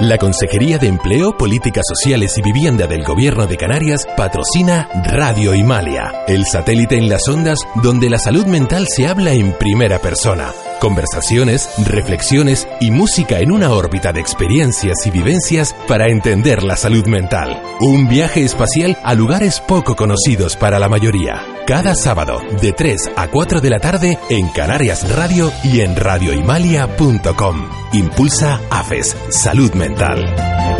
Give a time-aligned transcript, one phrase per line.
[0.00, 6.12] La Consejería de Empleo, Políticas Sociales y Vivienda del Gobierno de Canarias patrocina Radio Himalia,
[6.28, 10.52] el satélite en las ondas donde la salud mental se habla en primera persona.
[10.80, 17.06] Conversaciones, reflexiones y música en una órbita de experiencias y vivencias para entender la salud
[17.06, 17.62] mental.
[17.80, 21.42] Un viaje espacial a lugares poco conocidos para la mayoría.
[21.66, 27.68] Cada sábado de 3 a 4 de la tarde en Canarias Radio y en radiohimalia.com.
[27.92, 30.75] Impulsa AFES, Salud Mental.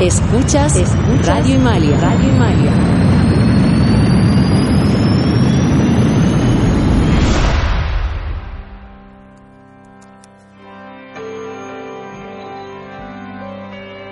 [0.00, 1.98] Escuchas, Escuchas Radio Himalia.
[1.98, 2.70] Radio.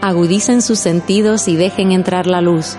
[0.02, 2.76] Agudicen sus sentidos y dejen entrar la luz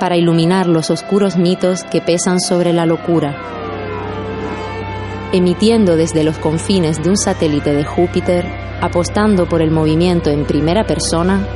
[0.00, 3.36] para iluminar los oscuros mitos que pesan sobre la locura.
[5.32, 10.86] Emitiendo desde los confines de un satélite de Júpiter, apostando por el movimiento en primera
[10.86, 11.46] persona,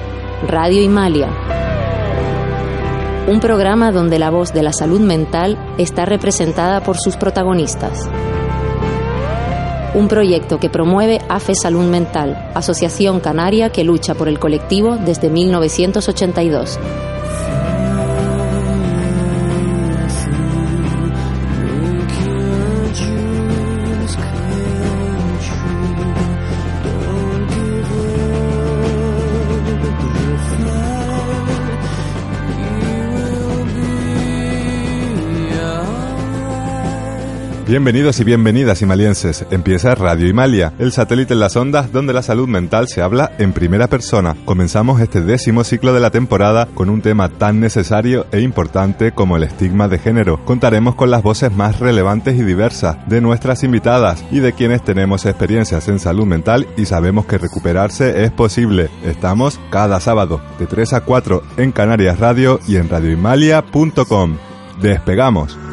[0.47, 1.28] Radio Himalia.
[3.27, 8.08] Un programa donde la voz de la salud mental está representada por sus protagonistas.
[9.94, 15.28] Un proyecto que promueve AFE Salud Mental, Asociación Canaria que lucha por el colectivo desde
[15.28, 16.78] 1982.
[37.68, 39.45] Bienvenidos y bienvenidas himalienses.
[39.51, 43.52] Empieza Radio Himalia, el satélite en las ondas donde la salud mental se habla en
[43.52, 44.34] primera persona.
[44.46, 49.36] Comenzamos este décimo ciclo de la temporada con un tema tan necesario e importante como
[49.36, 50.42] el estigma de género.
[50.46, 55.27] Contaremos con las voces más relevantes y diversas de nuestras invitadas y de quienes tenemos
[55.27, 58.89] experiencias en salud mental y sabemos que recuperarse es posible.
[59.05, 64.39] Estamos cada sábado de 3 a 4 en Canarias Radio y en radiohimalia.com.
[64.80, 65.67] Despegamos.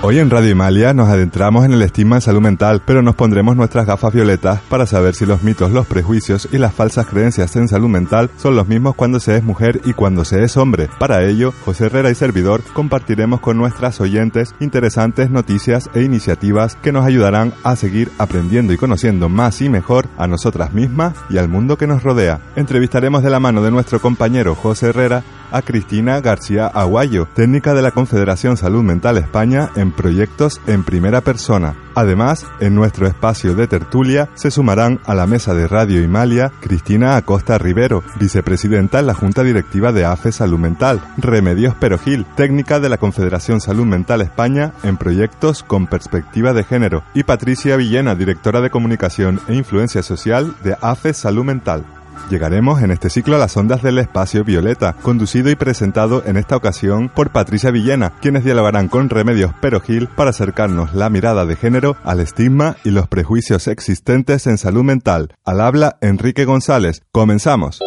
[0.00, 3.56] Hoy en Radio Himalia nos adentramos en el estigma en salud mental, pero nos pondremos
[3.56, 7.66] nuestras gafas violetas para saber si los mitos, los prejuicios y las falsas creencias en
[7.66, 10.88] salud mental son los mismos cuando se es mujer y cuando se es hombre.
[11.00, 16.92] Para ello, José Herrera y servidor compartiremos con nuestras oyentes interesantes noticias e iniciativas que
[16.92, 21.48] nos ayudarán a seguir aprendiendo y conociendo más y mejor a nosotras mismas y al
[21.48, 22.38] mundo que nos rodea.
[22.54, 27.82] Entrevistaremos de la mano de nuestro compañero José Herrera a Cristina García Aguayo, técnica de
[27.82, 31.76] la Confederación Salud Mental España en proyectos en primera persona.
[31.94, 37.16] Además, en nuestro espacio de tertulia se sumarán a la mesa de Radio Himalia Cristina
[37.16, 42.88] Acosta Rivero, vicepresidenta en la Junta Directiva de AFE Salud Mental, Remedios Perogil, técnica de
[42.88, 48.60] la Confederación Salud Mental España en proyectos con perspectiva de género, y Patricia Villena, directora
[48.60, 51.97] de comunicación e influencia social de AFE Salud Mental.
[52.30, 56.56] Llegaremos en este ciclo a las ondas del espacio violeta, conducido y presentado en esta
[56.56, 61.96] ocasión por Patricia Villena, quienes dialogarán con Remedios Perogil para acercarnos la mirada de género
[62.04, 65.34] al estigma y los prejuicios existentes en salud mental.
[65.44, 67.02] Al habla Enrique González.
[67.12, 67.80] Comenzamos.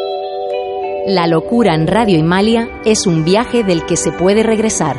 [1.07, 4.97] La locura en Radio Himalia es un viaje del que se puede regresar.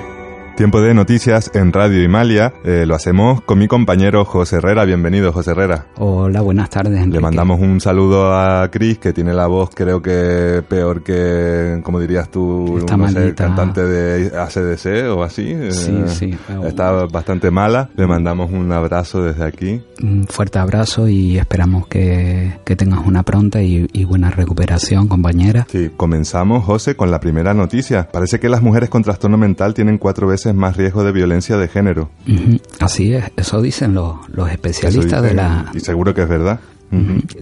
[0.57, 2.53] Tiempo de noticias en Radio Himalia.
[2.65, 4.85] Eh, lo hacemos con mi compañero José Herrera.
[4.85, 5.87] Bienvenido, José Herrera.
[5.97, 6.99] Hola, buenas tardes.
[6.99, 7.15] Enrique.
[7.17, 11.99] Le mandamos un saludo a Cris, que tiene la voz, creo que peor que, como
[11.99, 13.47] dirías tú, Está no sé, malita.
[13.47, 15.57] cantante de ACDC o así.
[15.73, 16.39] Sí, Eh, sí.
[16.65, 17.89] Está bastante mala.
[17.97, 19.81] Le mandamos un abrazo desde aquí.
[20.03, 25.67] Un fuerte abrazo y esperamos que, que tengas una pronta y, y buena recuperación, compañera.
[25.71, 28.07] Sí, comenzamos, José, con la primera noticia.
[28.13, 31.69] Parece que las mujeres con trastorno mental tienen cuatro veces más riesgo de violencia de
[31.69, 32.11] género.
[32.29, 35.71] Ujú, Así es, eso dicen los, los especialistas de dicen, la...
[35.75, 36.59] Y seguro que es verdad.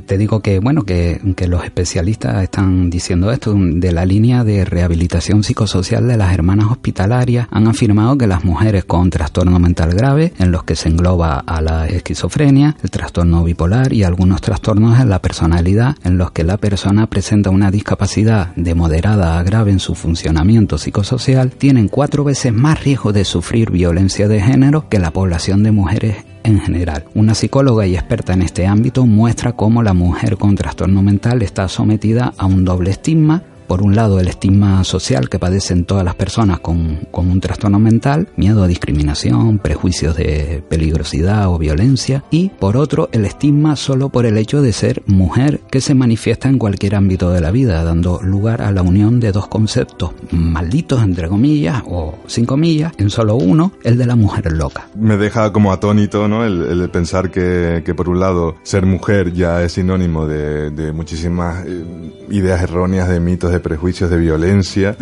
[0.06, 4.64] Te digo que, bueno, que, que, los especialistas están diciendo esto de la línea de
[4.64, 7.48] rehabilitación psicosocial de las hermanas hospitalarias.
[7.50, 11.60] Han afirmado que las mujeres con trastorno mental grave, en los que se engloba a
[11.60, 16.56] la esquizofrenia, el trastorno bipolar y algunos trastornos en la personalidad, en los que la
[16.56, 22.52] persona presenta una discapacidad de moderada a grave en su funcionamiento psicosocial, tienen cuatro veces
[22.52, 27.04] más riesgo de sufrir violencia de género que la población de mujeres en general.
[27.14, 31.68] Una psicóloga y experta en este ámbito muestra cómo la mujer con trastorno mental está
[31.68, 36.16] sometida a un doble estigma por un lado el estigma social que padecen todas las
[36.16, 42.76] personas con, un trastorno mental, miedo a discriminación, prejuicios de peligrosidad o violencia, y por
[42.76, 46.96] otro el estigma solo por el hecho de ser mujer que se manifiesta en cualquier
[46.96, 51.80] ámbito de la vida, dando lugar a la unión de dos conceptos malditos entre comillas
[51.86, 54.88] o sin comillas, en solo uno, el de la mujer loca.
[54.96, 56.44] Me deja como atónito ¿no?
[56.44, 61.84] el, pensar que, por un lado ser mujer ya es sinónimo de, muchísimas eh,
[62.30, 64.96] ideas erróneas, de mitos, de prejuicios, de violencia,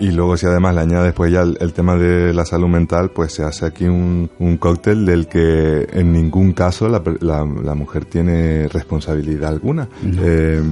[0.00, 3.32] y luego si además le añades pues ya el, tema de la salud mental, pues
[3.32, 8.68] se hace aquí un, un cóctel del que en ningún caso la, la, mujer tiene
[8.68, 9.88] responsabilidad alguna.
[10.04, 10.62] Eh,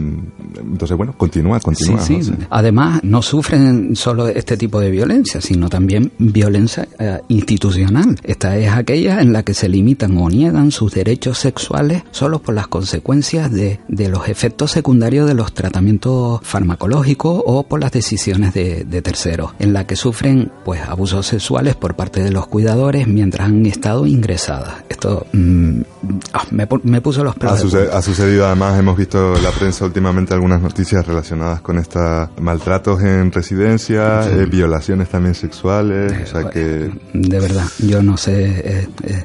[0.61, 2.01] entonces, bueno, continúa, continúa.
[2.01, 2.33] Sí, sí.
[2.51, 8.19] Además, no sufren solo este tipo de violencia, sino también violencia eh, institucional.
[8.23, 12.55] Esta es aquella en la que se limitan o niegan sus derechos sexuales solo por
[12.55, 18.55] las consecuencias de, de los efectos secundarios de los tratamientos farmacológicos o por las decisiones
[18.55, 23.49] de, terceros, en la que sufren pues abusos sexuales por parte de los cuidadores mientras
[23.49, 24.85] han estado ingresadas.
[24.89, 25.81] Esto mm,
[26.35, 27.75] ah, me, puso los pelos.
[27.93, 33.03] Ha, sucedido además, hemos visto en la prensa últimamente algunas noticias relacionadas con estos maltratos
[33.03, 36.91] en residencia, eh, violaciones también sexuales, o sea que...
[37.13, 38.45] De verdad, yo no sé...
[38.45, 39.25] Eh, eh,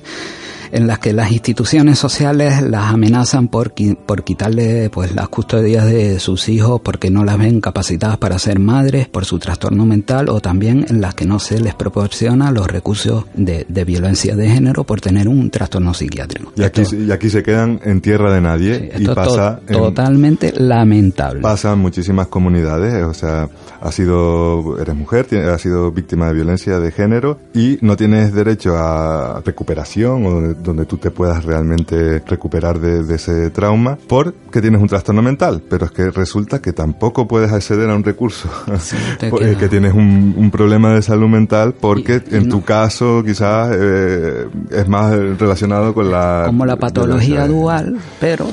[0.72, 3.74] en las que las instituciones sociales las amenazan por,
[4.06, 8.60] por quitarle pues las custodias de sus hijos porque no las ven capacitadas para ser
[8.60, 12.68] madres por su trastorno mental o también en las que no se les proporciona los
[12.68, 16.52] recursos de, violencia de género por tener un trastorno psiquiátrico.
[16.56, 19.60] Y aquí, y aquí se quedan en tierra de nadie y pasa...
[19.68, 21.42] totalmente lamentable.
[21.42, 23.48] Pasa en muchísimas comunidades, o sea,
[23.82, 28.76] has sido, eres mujer, has sido víctima de violencia de género y no tienes derecho
[28.76, 34.88] a recuperación o donde tú te puedas realmente recuperar de, ese trauma porque tienes un
[34.88, 38.50] trastorno mental, pero es que resulta que tampoco puedes acceder a un recurso,
[39.20, 45.12] que tienes un, problema de salud mental porque en tu caso quizás eh, es más
[45.12, 46.44] relacionado con la...
[46.46, 48.48] Como la patología dual, pero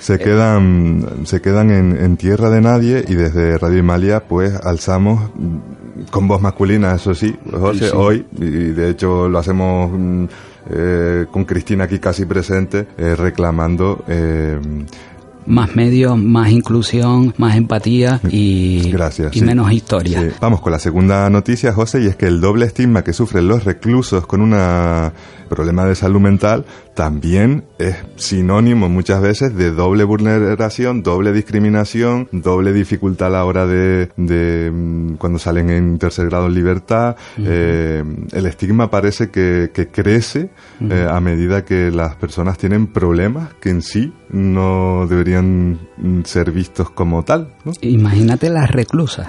[0.00, 6.04] se quedan, se quedan en, tierra de nadie y desde Radio Himalia pues alzamos mm,
[6.10, 10.24] con voz masculina, eso sí, José, hoy, y de hecho lo hacemos mm,
[10.68, 14.58] eh, con Cristina aquí casi presente, eh, reclamando eh,
[15.46, 18.92] más medios, más inclusión, más empatía y,
[19.32, 20.32] y menos historia.
[20.40, 23.64] Vamos con la segunda noticia, José, y es que el doble estigma que sufren los
[23.64, 24.54] reclusos con un
[25.50, 26.64] problema de salud mental
[26.94, 33.66] también es sinónimo muchas veces de doble vulneración, doble discriminación, doble dificultad a la hora
[33.66, 37.16] de, de mm, cuando salen en tercer grado en libertad.
[37.38, 38.02] Eh,
[38.32, 40.50] el estigma parece que, que crece
[40.80, 45.78] eh, a medida que las personas tienen problemas que en sí no deberían
[46.24, 47.54] ser vistos como tal.
[47.80, 49.28] Imagínate las reclusas.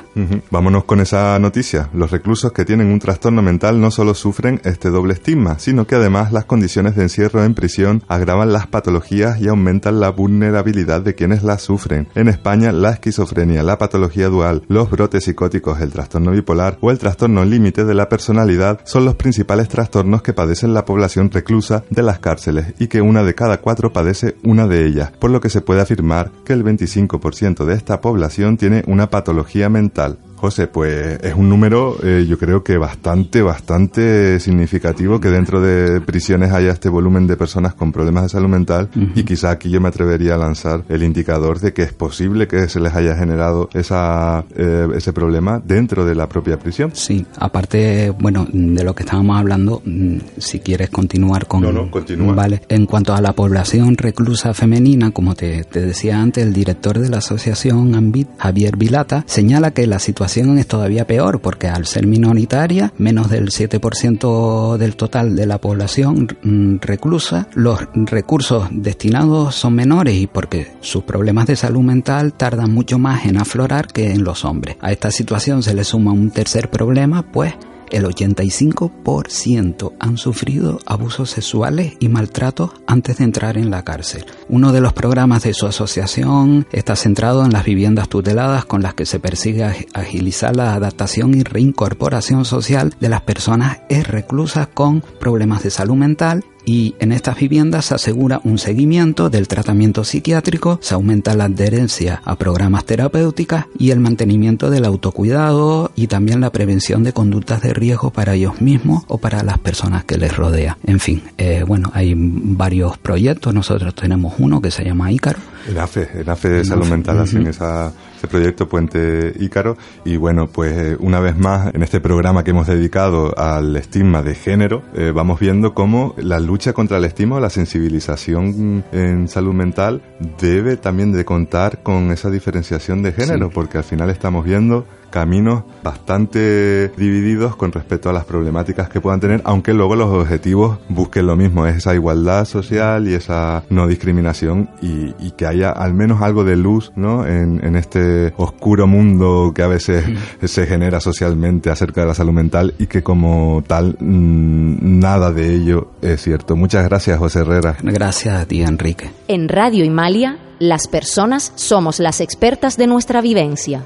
[0.51, 1.89] Vámonos con esa noticia.
[1.93, 5.95] Los reclusos que tienen un trastorno mental no solo sufren este doble estigma, sino que
[5.95, 11.15] además las condiciones de encierro en prisión agravan las patologías y aumentan la vulnerabilidad de
[11.15, 12.09] quienes las sufren.
[12.15, 16.99] En España, la esquizofrenia, la patología dual, los brotes psicóticos, el trastorno bipolar o el
[16.99, 22.03] trastorno límite de la personalidad son los principales trastornos que padecen la población reclusa de
[22.03, 25.49] las cárceles y que una de cada cuatro padece una de ellas por lo que
[25.49, 30.19] se puede afirmar que el 25% de esta población tiene una patología mental.
[30.41, 36.01] José, pues es un número eh, yo creo que bastante, bastante significativo que dentro de
[36.01, 39.79] prisiones haya este volumen de personas con problemas de salud mental y quizá aquí yo
[39.79, 43.69] me atrevería a lanzar el indicador de que es posible que se les haya generado
[43.75, 46.89] esa, eh, ese problema dentro de la propia prisión.
[46.95, 51.61] Sí, aparte, bueno, de lo que estábamos hablando, mm, si quieres continuar con...
[51.61, 52.33] No, no, continúa.
[52.33, 56.97] Vale, en cuanto a la población reclusa femenina, como te, te decía antes, el director
[56.97, 61.85] de la asociación AMBIT, Javier Vilata, señala que la situación es todavía peor porque al
[61.85, 69.55] ser minoritaria, menos del 7% del total de la población mm, reclusa, los recursos destinados
[69.55, 74.11] son menores y porque sus problemas de salud mental tardan mucho más en aflorar que
[74.11, 74.77] en los hombres.
[74.79, 77.53] A esta situación se le suma un tercer problema, pues
[77.91, 84.25] el 85% han sufrido abusos sexuales y maltratos antes de entrar en la cárcel.
[84.49, 88.93] Uno de los programas de su asociación está centrado en las viviendas tuteladas con las
[88.93, 95.63] que se persigue agilizar la adaptación y reincorporación social de las personas reclusas con problemas
[95.63, 100.93] de salud mental y en estas viviendas se asegura un seguimiento del tratamiento psiquiátrico, se
[100.93, 107.03] aumenta la adherencia a programas terapéuticos y el mantenimiento del autocuidado y también la prevención
[107.03, 110.77] de conductas de riesgo para ellos mismos o para las personas que les rodean.
[110.85, 115.39] En fin, eh, bueno, hay varios proyectos, nosotros tenemos uno que se llama Ícaro.
[115.67, 117.91] El AFE, el AFE de Salud Mental hacen esa
[118.21, 119.77] este proyecto Puente Ícaro.
[120.05, 124.21] Y bueno, pues eh, una vez más, en este programa que hemos dedicado al estigma
[124.21, 129.27] de género, eh, vamos viendo cómo la lucha contra el estigma o la sensibilización en
[129.27, 130.03] salud mental
[130.39, 135.63] debe también de contar con esa diferenciación de género, porque al final estamos viendo caminos
[135.83, 141.27] bastante divididos con respecto a las problemáticas que puedan tener, aunque luego los objetivos busquen
[141.27, 146.21] lo mismo, es esa igualdad social y esa no discriminación y, que haya al menos
[146.21, 147.25] algo de luz ¿no?
[147.25, 150.05] en, este oscuro mundo que a veces
[150.43, 155.55] se genera socialmente acerca de la salud mental y que como tal mm, nada de
[155.55, 156.55] ello es cierto.
[156.55, 157.77] Muchas gracias José Herrera.
[157.81, 159.09] Gracias a ti Enrique.
[159.27, 163.83] En Radio Imalia, las personas somos las expertas de nuestra vivencia.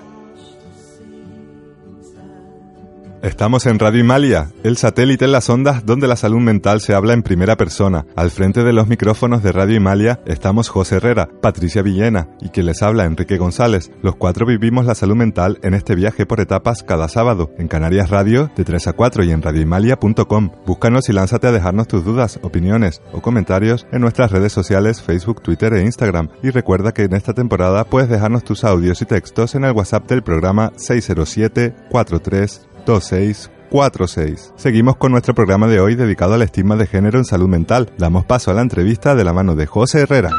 [3.25, 7.13] Estamos en Radio Imalia, el satélite en las ondas donde la salud mental se habla
[7.13, 8.05] en primera persona.
[8.15, 12.67] Al frente de los micrófonos de Radio Imalia estamos José Herrera, Patricia Villena y quien
[12.67, 13.89] les habla Enrique González.
[14.03, 18.12] Los cuatro vivimos la salud mental en este viaje por etapas cada sábado en Canarias
[18.12, 20.51] Radio de 3 a 4 y en radioimalia.com.
[20.67, 25.41] Búscanos y lánzate a dejarnos tus dudas, opiniones o comentarios en nuestras redes sociales Facebook,
[25.41, 26.29] Twitter e Instagram.
[26.44, 30.08] Y recuerda que en esta temporada puedes dejarnos tus audios y textos en el WhatsApp
[30.08, 34.54] del programa 607 43 2646.
[34.56, 37.92] Seguimos con nuestro programa de hoy dedicado al estigma de género en salud mental.
[37.98, 40.32] Damos paso a la entrevista de la mano de José Herrera.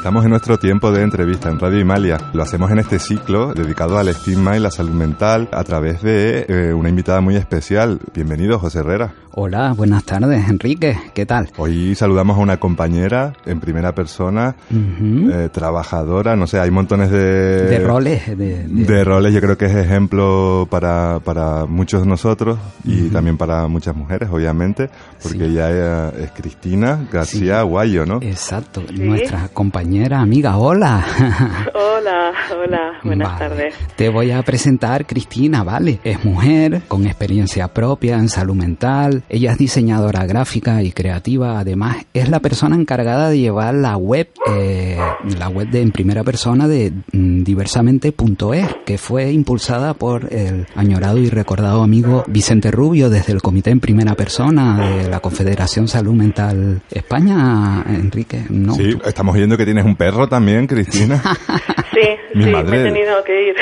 [0.00, 2.16] Estamos en nuestro tiempo de entrevista en Radio Imalia.
[2.32, 6.46] Lo hacemos en este ciclo dedicado al estigma y la salud mental a través de
[6.48, 8.00] eh, una invitada muy especial.
[8.14, 9.12] Bienvenido, José Herrera.
[9.32, 10.98] Hola, buenas tardes, Enrique.
[11.14, 11.50] ¿Qué tal?
[11.56, 17.66] Hoy saludamos a una compañera en primera persona, eh, trabajadora, no sé, hay montones de...
[17.66, 18.36] De roles.
[18.36, 23.68] De, roles, yo creo que es ejemplo para, para muchos de nosotros y también para
[23.68, 24.90] muchas mujeres, obviamente,
[25.22, 28.18] porque ella es, Cristina García Guayo, ¿no?
[28.22, 31.04] Exacto, nuestra compañera, amiga, hola.
[31.74, 33.74] Hola, hola, buenas tardes.
[33.94, 36.00] Te voy a presentar Cristina, ¿vale?
[36.02, 41.58] Es mujer, con experiencia propia en salud mental, ella es diseñadora gráfica y creativa.
[41.58, 44.98] Además, es la persona encargada de llevar la web, eh,
[45.38, 51.18] la web de en primera persona de mm, diversamente.es, que fue impulsada por el añorado
[51.18, 56.14] y recordado amigo Vicente Rubio desde el Comité en Primera Persona de la Confederación Salud
[56.14, 57.84] Mental España.
[57.88, 58.74] Enrique, ¿no?
[58.74, 61.22] Sí, estamos viendo que tienes un perro también, Cristina.
[61.92, 62.70] sí, Mi sí, madre...
[62.70, 63.54] me he tenido que ir.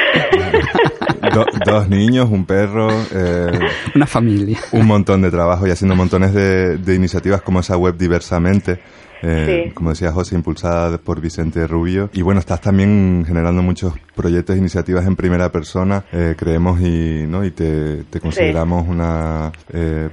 [1.65, 2.89] Dos niños, un perro.
[3.13, 3.59] Eh,
[3.95, 4.59] Una familia.
[4.73, 8.81] Un montón de trabajo y haciendo montones de, iniciativas como esa web diversamente.
[9.21, 12.09] Eh, como decía José, impulsada por Vicente Rubio.
[12.13, 17.25] Y bueno, estás también generando muchos proyectos e iniciativas en primera persona, eh, creemos y,
[17.27, 17.45] ¿no?
[17.45, 19.51] y te, consideramos una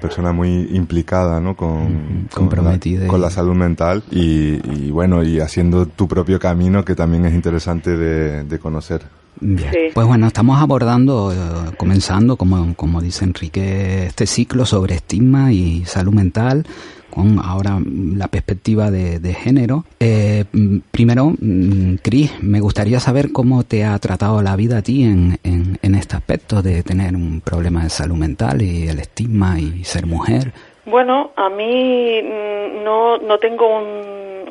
[0.01, 1.55] persona muy implicada ¿no?
[1.55, 7.25] con, Comprometida con, la, salud mental y, bueno, y haciendo tu propio camino que también
[7.25, 9.03] es interesante de conocer.
[9.39, 15.85] Pues bueno, estamos abordando, eh, comenzando, como, como dice Enrique, este ciclo sobre estigma y
[15.85, 16.65] salud mental,
[17.09, 19.85] con ahora la perspectiva de, género.
[19.99, 20.45] Eh,
[20.91, 25.39] primero, mm, Cris, me gustaría saber cómo te ha tratado la vida a ti en,
[25.43, 29.83] en, en este aspecto de tener un problema de salud mental y el estigma y
[29.83, 30.53] ser mujer.
[30.85, 33.67] Bueno, a mí mm, no, no tengo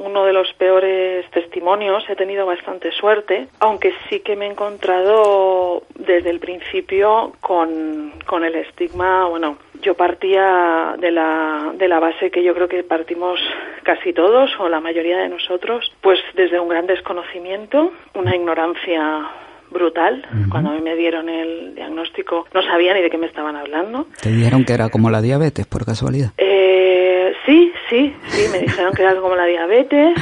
[0.05, 5.83] uno de los peores testimonios, he tenido bastante suerte, aunque sí que me he encontrado
[5.95, 12.31] desde el principio con, con el estigma, bueno, yo partía de la, de la base
[12.31, 13.41] que yo creo que partimos
[13.83, 19.29] casi todos o la mayoría de nosotros, pues desde un gran desconocimiento, una ignorancia
[19.75, 20.27] brutal.
[20.51, 24.07] Cuando a mí me dieron el diagnóstico no sabía ni de qué me estaban hablando.
[24.23, 26.31] ¿Te dijeron que era como la diabetes, por casualidad?
[26.39, 30.17] Eh, sí, sí, sí, me dijeron que era como la diabetes.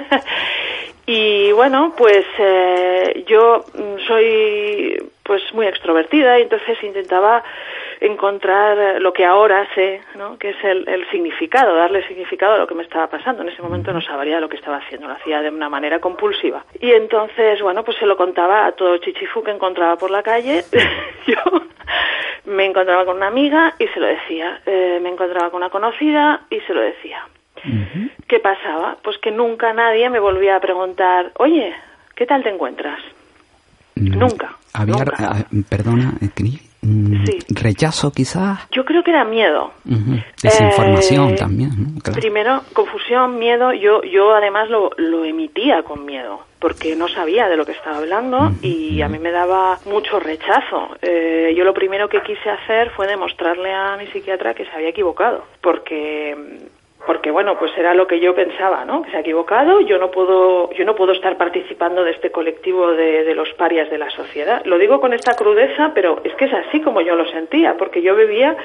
[1.06, 3.64] y bueno, pues eh, yo
[4.06, 7.42] soy pues muy extrovertida y entonces intentaba
[8.02, 10.36] encontrar lo que ahora sé, ¿no?
[10.36, 13.42] que es el, el, significado, darle significado a lo que me estaba pasando.
[13.42, 16.64] En ese momento no sabría lo que estaba haciendo, lo hacía de una manera compulsiva.
[16.80, 20.64] Y entonces, bueno, pues se lo contaba a todo chichifu que encontraba por la calle.
[21.26, 21.36] Yo
[22.46, 24.60] me encontraba con una amiga y se lo decía.
[24.66, 27.24] Eh, me encontraba con una conocida y se lo decía.
[28.26, 28.96] ¿Qué pasaba?
[29.04, 31.72] Pues que nunca nadie me volvía a preguntar, oye,
[32.16, 32.98] ¿qué tal te encuentras?
[33.94, 34.56] Nunca.
[34.72, 35.14] Había, nunca.
[35.18, 36.14] ah, perdona,
[36.84, 37.38] Mm, Sí.
[37.50, 39.70] rechazo quizás Yo creo que era miedo.
[39.88, 40.16] Ujú.
[40.42, 42.00] desinformación Eh, también ¿no?
[42.02, 42.18] Claro.
[42.20, 43.72] Primero, confusión, miedo.
[43.72, 47.98] Yo, yo además lo, lo emitía con miedo, porque no sabía de lo que estaba
[47.98, 50.88] hablando y a mí me daba mucho rechazo.
[51.02, 54.88] Eh, yo lo primero que quise hacer fue demostrarle a mi psiquiatra que se había
[54.88, 56.36] equivocado, porque
[57.06, 60.10] porque bueno pues era lo que yo pensaba no que se ha equivocado yo no
[60.10, 64.08] puedo yo no puedo estar participando de este colectivo de, de los parias de la
[64.10, 67.76] sociedad lo digo con esta crudeza pero es que es así como yo lo sentía
[67.76, 68.56] porque yo vivía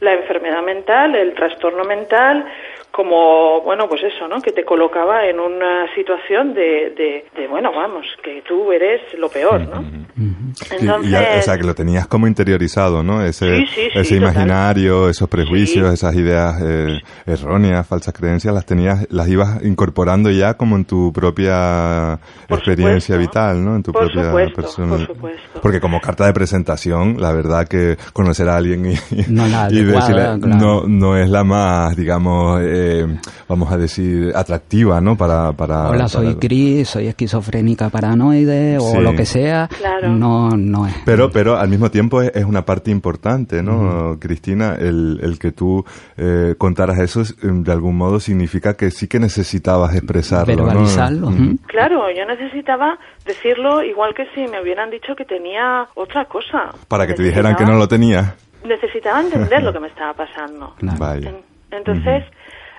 [0.00, 2.46] la enfermedad mental el trastorno mental
[2.90, 7.72] como bueno pues eso no que te colocaba en una situación de, de, de bueno
[7.72, 9.82] vamos que tú eres lo peor no
[10.16, 13.22] Y- entonces o sea, que lo tenías como interiorizado, ¿no?
[13.22, 14.34] Ese, Sí, sí, sí, ese total.
[14.34, 15.94] imaginario, esos prejuicios, Sí.
[15.94, 21.12] esas ideas eh, erróneas, falsas creencias, las tenías, las ibas incorporando ya como en tu
[21.12, 22.18] propia
[22.48, 23.18] Por experiencia supuesto.
[23.40, 23.76] vital, ¿no?
[23.76, 24.96] En tu Por propia supuesto, persona.
[24.96, 25.60] por supuesto.
[25.62, 28.94] Porque como carta de presentación, la verdad que conocer a alguien y,
[29.28, 30.56] No la y adecuada, decirle, claro.
[30.56, 33.06] no, no es la más, digamos, eh,
[33.48, 35.16] vamos a decir, atractiva, ¿no?
[35.16, 38.98] Para, para, Hola, soy Cris, soy esquizofrénica paranoide o Sí.
[39.00, 39.68] lo que sea.
[39.78, 40.10] Claro.
[40.14, 40.94] No, no es.
[41.04, 44.74] Pero, pero al mismo tiempo es, es una parte importante, ¿no, Cristina?
[44.78, 45.84] El, el que tú
[46.16, 50.64] eh, contaras eso, es, em, de algún modo, significa que sí que necesitabas expresarlo, ¿no?
[50.64, 51.56] Verbalizarlo, ujú.
[51.66, 56.72] Claro, yo necesitaba decirlo igual que si me hubieran dicho que tenía otra cosa.
[56.88, 58.34] Para que te dijeran que no lo tenías.
[58.64, 60.74] Necesitaba entender lo que me estaba pasando.
[60.78, 60.98] Claro.
[60.98, 61.28] Vaya.
[61.30, 62.24] En- entonces,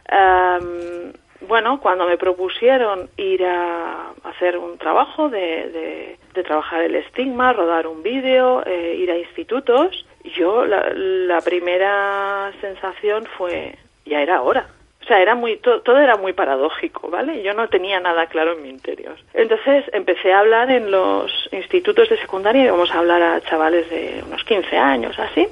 [0.10, 1.14] am,
[1.48, 7.52] bueno, cuando me propusieron ir a hacer un trabajo de, de- de trabajar el estigma,
[7.54, 10.06] rodar un vídeo, eh, ir a institutos,
[10.38, 14.68] yo la, la primera sensación fue, ya era hora.
[15.02, 17.42] O sea, era muy, to- todo era muy paradójico, ¿vale?
[17.44, 19.16] Yo no tenía nada claro en mi interior.
[19.34, 24.24] Entonces empecé a hablar en los institutos de secundaria, íbamos a hablar a chavales de
[24.28, 25.48] unos 15 años, así.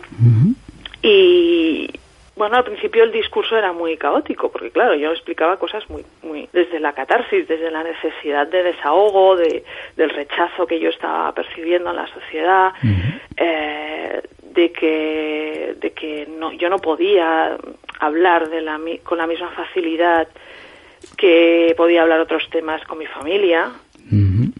[1.01, 1.89] Y
[2.35, 6.47] bueno, al principio el discurso era muy caótico, porque claro, yo explicaba cosas muy, muy
[6.53, 9.63] desde la catarsis, desde la necesidad de desahogo, de,
[9.97, 12.71] del rechazo que yo estaba percibiendo en la sociedad,
[13.35, 14.21] eh,
[14.53, 17.57] de que, de que no, yo no podía
[17.99, 20.27] hablar de la, con la misma facilidad
[21.17, 23.71] que podía hablar otros temas con mi familia,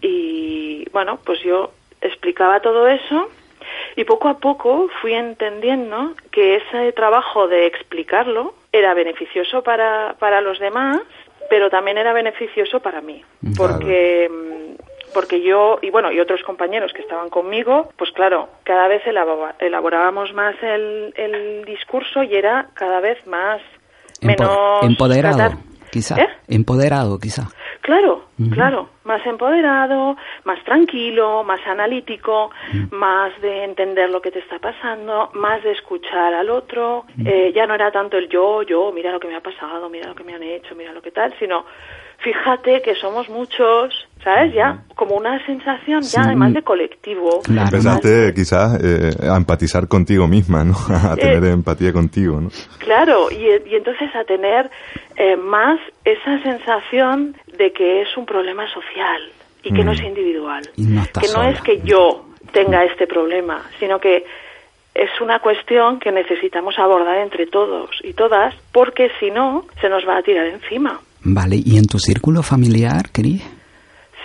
[0.02, 3.28] y bueno, pues yo explicaba todo eso
[3.96, 10.40] y poco a poco fui entendiendo que ese trabajo de explicarlo era beneficioso para, para
[10.40, 11.00] los demás,
[11.48, 13.22] pero también era beneficioso para mí,
[13.56, 14.59] porque mm,
[15.12, 20.32] porque yo y bueno y otros compañeros que estaban conmigo, pues claro, cada vez elaborábamos
[20.34, 23.60] más el, el discurso y era cada vez más
[24.22, 25.58] menos empoderado, tratar-
[25.90, 26.20] quizá.
[26.20, 26.28] ¿Eh?
[26.48, 27.48] Empoderado, quizá.
[27.82, 32.50] Claro, claro, más empoderado, más tranquilo, más analítico,
[32.90, 37.06] más de entender lo que te está pasando, más de escuchar al otro.
[37.24, 40.08] Eh, ya no era tanto el yo, yo, mira lo que me ha pasado, mira
[40.08, 41.64] lo que me han hecho, mira lo que tal, sino
[42.18, 44.52] fíjate que somos muchos, ¿sabes?
[44.54, 46.16] Ya como una sensación Sí.
[46.16, 47.40] ya además de colectivo.
[47.42, 47.62] Claro.
[47.64, 50.74] Empezaste quizás eh, a empatizar contigo misma, ¿no?
[51.10, 52.50] A tener Eh, empatía contigo, ¿no?
[52.78, 54.70] Claro, y, y entonces a tener
[55.16, 59.20] eh, más esa sensación de que es un problema social
[59.62, 60.62] y que no es individual.
[60.76, 64.24] Y no estás que no es que yo tenga este problema, sino que
[64.94, 70.06] es una cuestión que necesitamos abordar entre todos y todas, porque si no, se nos
[70.06, 71.00] va a tirar encima.
[71.22, 73.42] Vale, ¿y en tu círculo familiar, Cris?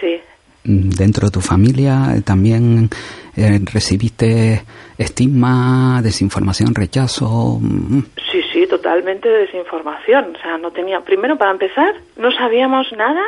[0.06, 0.22] Sí.
[0.66, 2.90] Mm, Dentro de tu familia eh, también
[3.36, 4.64] eh, recibiste
[4.98, 7.60] estigma, desinformación, rechazo.
[7.62, 8.00] mm,
[8.32, 10.36] Sí, sí, totalmente de desinformación.
[10.36, 11.02] O sea, no tenía.
[11.02, 13.22] Primero, para empezar, no sabíamos nada,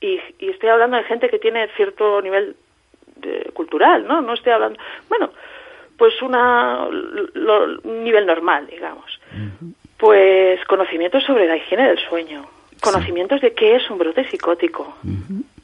[0.00, 2.56] y, y estoy hablando de gente que tiene cierto nivel
[3.16, 4.20] de- cultural, ¿no?
[4.20, 4.78] No estoy hablando.
[5.08, 5.30] Bueno,
[5.96, 6.86] pues una,
[7.34, 9.20] lo- un nivel normal, digamos.
[9.96, 12.46] Pues conocimientos sobre la higiene del sueño,
[12.80, 14.96] conocimientos de qué es un brote psicótico,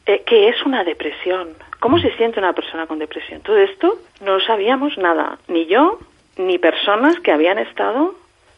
[0.07, 1.49] eh, qué es una depresión,
[1.81, 3.41] cómo se siente una persona con depresión.
[3.43, 5.99] Todo esto no sabíamos nada, ni yo,
[6.37, 8.15] ni personas que habían estado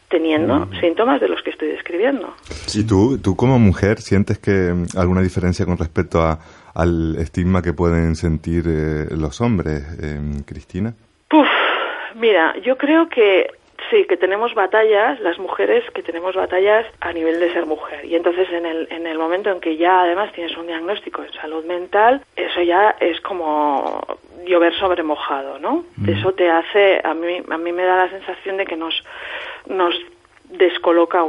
[0.09, 2.33] teniendo síntomas de los que estoy describiendo.
[2.73, 6.39] ¿Y tú, tú como mujer sientes que mm, alguna diferencia con respecto a,
[6.73, 10.93] al estigma que pueden sentir eh, los hombres, eh, Cristina?
[11.27, 11.47] Puf,
[12.17, 13.47] Mira, yo creo que
[13.89, 18.05] sí, que tenemos batallas, las mujeres que tenemos batallas a nivel de ser mujer.
[18.05, 21.31] Y entonces en el, en el momento en que ya además tienes un diagnóstico de
[21.33, 24.01] salud mental, eso ya es como
[24.45, 25.85] llover sobre mojado, ¿no?
[25.97, 26.09] Mm.
[26.09, 29.03] Eso te hace, a mí, a mí me da la sensación de que nos,
[29.67, 29.95] nos
[30.49, 31.25] descoloca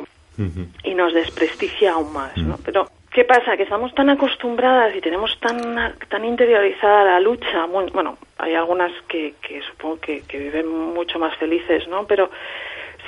[0.84, 2.54] y nos desprestigia aún más, ¿no?
[2.54, 2.62] Mm.
[2.64, 3.56] Pero ¿Qué pasa?
[3.56, 7.64] Que estamos tan acostumbradas y tenemos tan, tan interiorizada la lucha.
[7.64, 12.06] bueno, hay algunas que, que supongo que, que, viven mucho más felices, ¿no?
[12.06, 12.30] Pero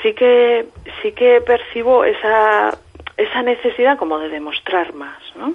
[0.02, 0.66] sí que,
[1.00, 2.76] sí que percibo esa,
[3.16, 5.54] esa necesidad como de demostrar más, ¿no?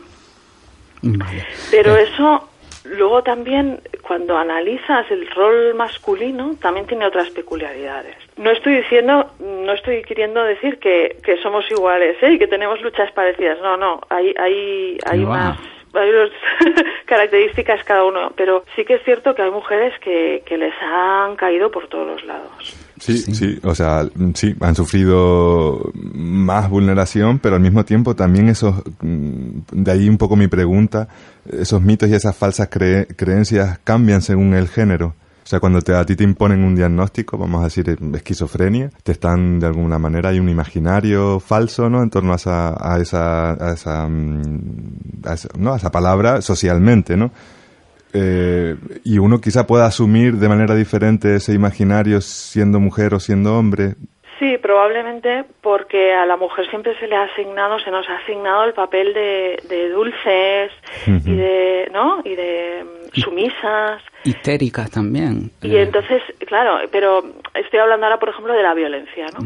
[1.69, 2.47] Pero eso
[2.85, 8.15] Luego también, cuando analizas el rol masculino, también tiene otras peculiaridades.
[8.37, 12.33] No estoy diciendo, no estoy queriendo decir que, que somos iguales ¿eh?
[12.33, 13.59] y que tenemos luchas parecidas.
[13.61, 15.57] No, no, hay, hay, hay unas
[15.97, 16.11] hay
[17.05, 21.35] características cada uno, pero sí que es cierto que hay mujeres que, que les han
[21.35, 22.84] caído por todos los lados.
[23.05, 28.81] Sí, sí, o sea, sí, han sufrido más vulneración, pero al mismo tiempo también esos,
[29.01, 31.07] mm, de ahí un poco mi pregunta,
[31.51, 35.13] esos mitos y esas falsas creencias cambian según el género.
[35.45, 39.11] O sea, cuando te, a ti te imponen un diagnóstico, vamos a decir esquizofrenia, te
[39.11, 42.01] están de alguna manera, hay un imaginario falso, ¿no?
[42.01, 45.73] En torno a esa, a esa, a esa, mm, a esa, ¿no?
[45.73, 47.31] a esa palabra socialmente, ¿no?
[48.17, 53.57] Eh, y uno quizá pueda asumir de manera diferente ese imaginario siendo mujer o siendo
[53.57, 53.95] hombre.
[54.39, 58.63] Sí, probablemente porque a la mujer siempre se le ha asignado, se nos ha asignado
[58.63, 60.71] el papel de, de dulces
[61.07, 62.21] y de, ¿no?
[62.23, 62.83] Y de
[63.15, 64.01] sumisas.
[64.23, 65.51] Histéricas también.
[65.61, 67.23] Y entonces, claro, pero
[67.53, 69.45] estoy hablando ahora, por ejemplo, de la violencia, ¿no?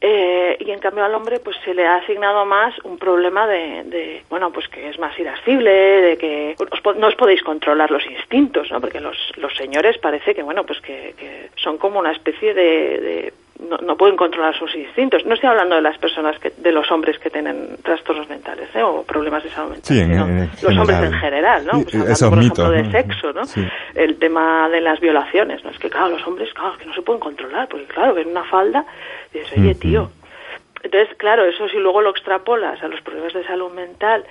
[0.00, 4.22] Eh, y en cambio al hombre, pues se le ha asignado más un problema de,
[4.30, 6.56] bueno, pues que es más irascible, de que
[6.96, 8.80] no os podéis controlar los instintos, ¿no?
[8.80, 11.14] Porque los, los señores parece que, bueno, pues que,
[11.56, 15.24] son como una especie de no, no, pueden controlar sus instintos.
[15.24, 18.82] No estoy hablando de las personas, que, de los hombres que tienen trastornos mentales ¿eh?
[18.82, 21.72] o problemas de salud mental, sino los hombres en general, ¿no?
[21.82, 23.42] Pues hablando, por ejemplo, de sexo, ¿no?
[23.94, 25.70] El tema de las violaciones, ¿no?
[25.70, 28.44] Es que, claro, los hombres, claro, que no se pueden controlar, porque, claro, ven una
[28.44, 28.84] falda
[29.32, 30.10] y dices, oye, tío.
[30.82, 34.24] Entonces, claro, eso si luego lo extrapolas a los problemas de salud mental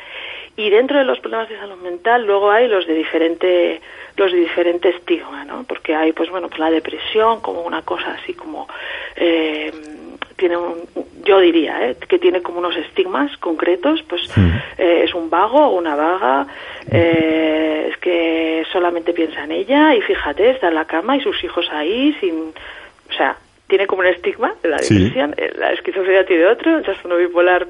[0.55, 3.81] y dentro de los problemas de salud mental luego hay los de diferente
[4.15, 8.17] los de diferente estigma no porque hay pues bueno pues la depresión como una cosa
[8.21, 8.67] así como
[9.15, 9.71] eh,
[10.35, 10.87] tiene un
[11.23, 11.97] yo diría ¿eh?
[12.07, 14.21] que tiene como unos estigmas concretos pues
[14.77, 16.47] eh, es un vago o una vaga
[16.91, 21.43] eh, es que solamente piensa en ella y fíjate está en la cama y sus
[21.43, 22.53] hijos ahí sin
[23.09, 27.17] o sea tiene como un estigma la depresión eh, la esquizofrenia tiene otro el trastorno
[27.17, 27.67] bipolar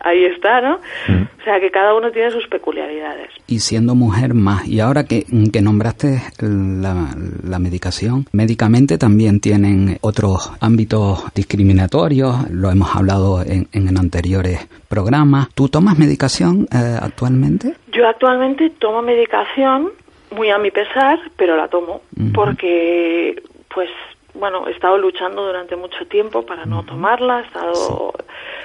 [0.00, 0.74] ahí está, ¿no?
[0.76, 3.30] O sea, que cada uno tiene sus peculiaridades.
[3.46, 10.52] Y siendo mujer más, y ahora que, que nombraste la, medicación, médicamente también tienen otros
[10.60, 15.48] ámbitos discriminatorios, lo hemos hablado en, en anteriores programas.
[15.54, 17.74] ¿Tú tomas medicación eh, actualmente?
[17.92, 19.90] Yo actualmente tomo medicación,
[20.30, 22.02] muy a mi pesar, pero la tomo,
[22.34, 23.88] porque pues
[24.34, 28.12] bueno, he estado luchando durante mucho tiempo para no tomarla, he estado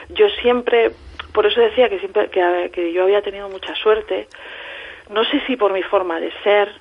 [0.09, 0.91] yo siempre
[1.33, 4.27] por eso decía que siempre que, yo había tenido mucha suerte.
[5.09, 6.71] No sé si por mi forma de ser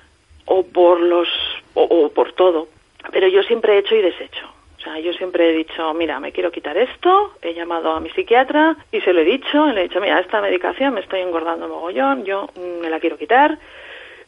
[0.45, 1.27] o por los
[1.73, 2.67] o, por todo
[3.11, 4.45] pero yo siempre he hecho y deshecho.
[4.77, 8.09] O sea, yo siempre he dicho, mira, me quiero quitar esto, he llamado a mi
[8.09, 11.67] psiquiatra y se lo he dicho, le he dicho, mira, esta medicación me estoy engordando
[11.67, 12.49] mogollón, yo
[12.81, 13.57] me la quiero quitar,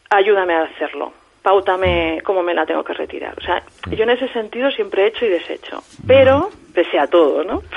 [0.09, 3.35] ayúdame a hacerlo pautame cómo me la tengo que retirar.
[3.37, 7.43] O sea, yo en ese sentido siempre he hecho y deshecho, pero pese a todo,
[7.43, 7.61] ¿no?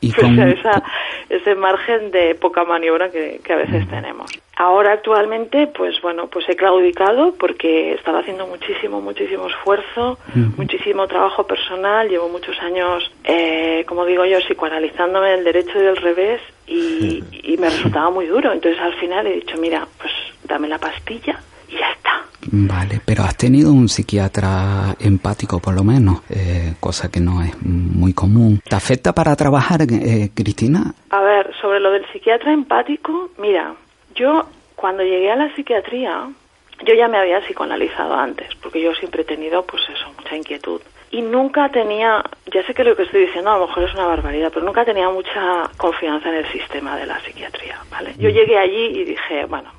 [0.00, 0.82] Pese a, esa,
[1.30, 4.30] ese margen de poca maniobra que, a veces tenemos.
[4.56, 10.18] Ahora actualmente, pues bueno, pues he claudicado porque estaba haciendo muchísimo, muchísimo esfuerzo,
[10.56, 15.96] muchísimo trabajo personal, llevo muchos años, eh, como digo yo, psicoanalizándome del derecho y del
[15.96, 18.52] revés y, y me resultaba muy duro.
[18.52, 20.12] Entonces al final he dicho, mira, pues
[20.44, 22.22] dame la pastilla y ya está.
[22.50, 27.54] Vale, pero has tenido un psiquiatra empático por lo menos, eh, cosa que no es
[27.62, 28.60] muy común.
[28.68, 30.94] ¿Te afecta para trabajar, eh, Cristina?
[31.10, 33.74] A ver, sobre lo del psiquiatra empático, mira,
[34.14, 34.46] yo
[34.76, 36.28] cuando llegué a la psiquiatría,
[36.86, 40.80] yo ya me había psicoanalizado antes, porque yo siempre he tenido, pues eso, mucha inquietud.
[41.10, 42.22] Y nunca tenía,
[42.52, 44.84] ya sé que lo que estoy diciendo a lo mejor es una barbaridad, pero nunca
[44.84, 48.14] tenía mucha confianza en el sistema de la psiquiatría, ¿vale?
[48.18, 48.32] Yo mm.
[48.32, 49.70] llegué allí y dije, bueno,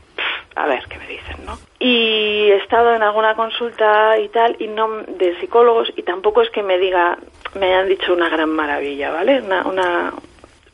[0.55, 1.57] a ver qué me dicen, ¿no?
[1.79, 6.49] Y he estado en alguna consulta y tal, y no de psicólogos, y tampoco es
[6.49, 7.17] que me diga,
[7.59, 9.41] me han dicho una gran maravilla, ¿vale?
[9.41, 10.13] Una, una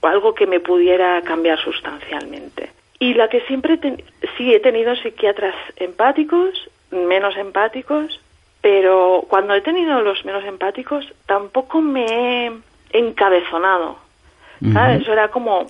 [0.01, 2.71] algo que me pudiera cambiar sustancialmente.
[2.99, 3.79] Y la que siempre
[4.37, 8.19] sí he tenido psiquiatras empáticos, menos empáticos,
[8.61, 12.51] pero cuando he tenido los menos empáticos tampoco me he
[12.93, 13.97] encabezonado.
[14.73, 15.01] ¿Sabes?
[15.01, 15.65] Eso era como,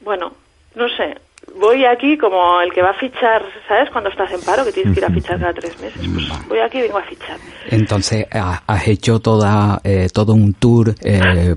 [0.00, 0.32] bueno,
[0.76, 1.16] no sé,
[1.58, 3.90] voy aquí como el que va a fichar, ¿sabes?
[3.90, 6.00] Cuando estás en paro, que tienes que ir a fichar cada tres meses.
[6.12, 7.38] Pues voy aquí y vengo a fichar.
[7.70, 11.56] Entonces, has hecho toda, eh, todo un tour eh,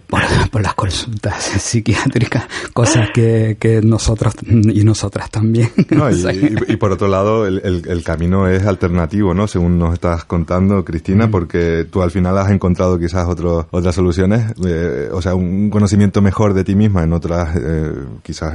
[0.51, 5.69] por, las consultas psiquiátricas, cosas que, que nosotros y nosotras también.
[6.67, 9.47] y, por otro lado, el, el, camino es alternativo, ¿no?
[9.47, 14.53] Según nos estás contando, Cristina, porque tú al final has encontrado quizás otros otras soluciones,
[14.65, 17.57] eh, o sea, un conocimiento mejor de ti misma en otras,
[18.21, 18.53] quizás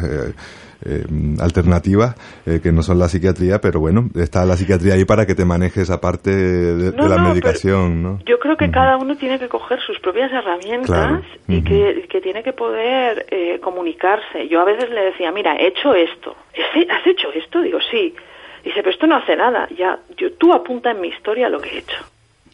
[0.84, 1.04] eh,
[1.40, 2.16] alternativas
[2.46, 5.44] eh, que no son la psiquiatría, pero bueno, está la psiquiatría ahí para que te
[5.44, 8.18] maneje esa parte de, la medicación, ¿no?
[8.24, 12.42] Yo creo que cada uno tiene que coger sus propias herramientas y que, que, tiene
[12.42, 14.48] que poder eh, comunicarse.
[14.48, 16.36] Yo a veces le decía, mira, he hecho esto.
[16.90, 17.60] ¿Has hecho esto?
[17.60, 18.14] Digo, sí.
[18.64, 19.68] Dice, pero esto no hace nada.
[19.76, 21.96] Ya, yo, tú apunta en mi historia lo que he hecho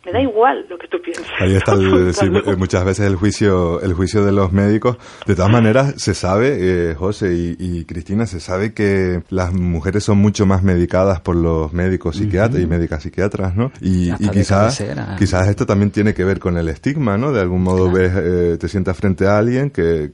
[0.06, 1.26] me da igual lo que tú piensas.
[1.40, 4.96] Ahí está eh, muchas veces el juicio, el juicio de los médicos.
[5.26, 6.56] De todas maneras, se sabe,
[6.90, 11.72] eh, José y, Cristina, se sabe que las mujeres son mucho más medicadas por los
[11.72, 13.72] médicos psiquiatras y médicas psiquiatras, ¿no?
[13.80, 14.82] Y, quizás,
[15.18, 17.32] quizás esto también tiene que ver con el estigma, ¿no?
[17.32, 20.12] De algún modo ves, eh, te sientas frente a alguien que,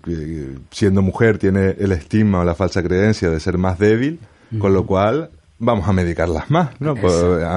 [0.71, 4.21] siendo mujer tiene el estigma o la falsa creencia de ser más débil,
[4.59, 5.31] con lo cual
[5.63, 6.95] vamos a medicarlas más, ¿no?
[6.97, 7.15] Pues,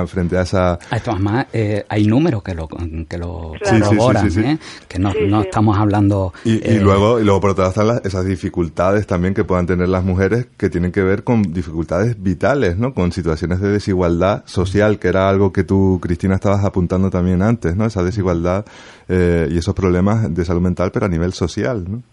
[0.08, 0.80] frente a esa...
[0.92, 4.58] Además, eh, hay números que lo, que lo corroboran, ¿eh?
[4.88, 6.32] Que no, no estamos hablando...
[6.44, 9.44] Y, y, eh, luego, y luego, por otro lado, están las, esas dificultades también que
[9.44, 12.94] puedan tener las mujeres que tienen que ver con dificultades vitales, ¿no?
[12.94, 17.76] Con situaciones de desigualdad social, que era algo que tú, Cristina, estabas apuntando también antes,
[17.76, 17.86] ¿no?
[17.86, 18.66] Esa desigualdad
[19.10, 22.04] eh, y esos problemas de salud mental, pero a nivel social, ¿no?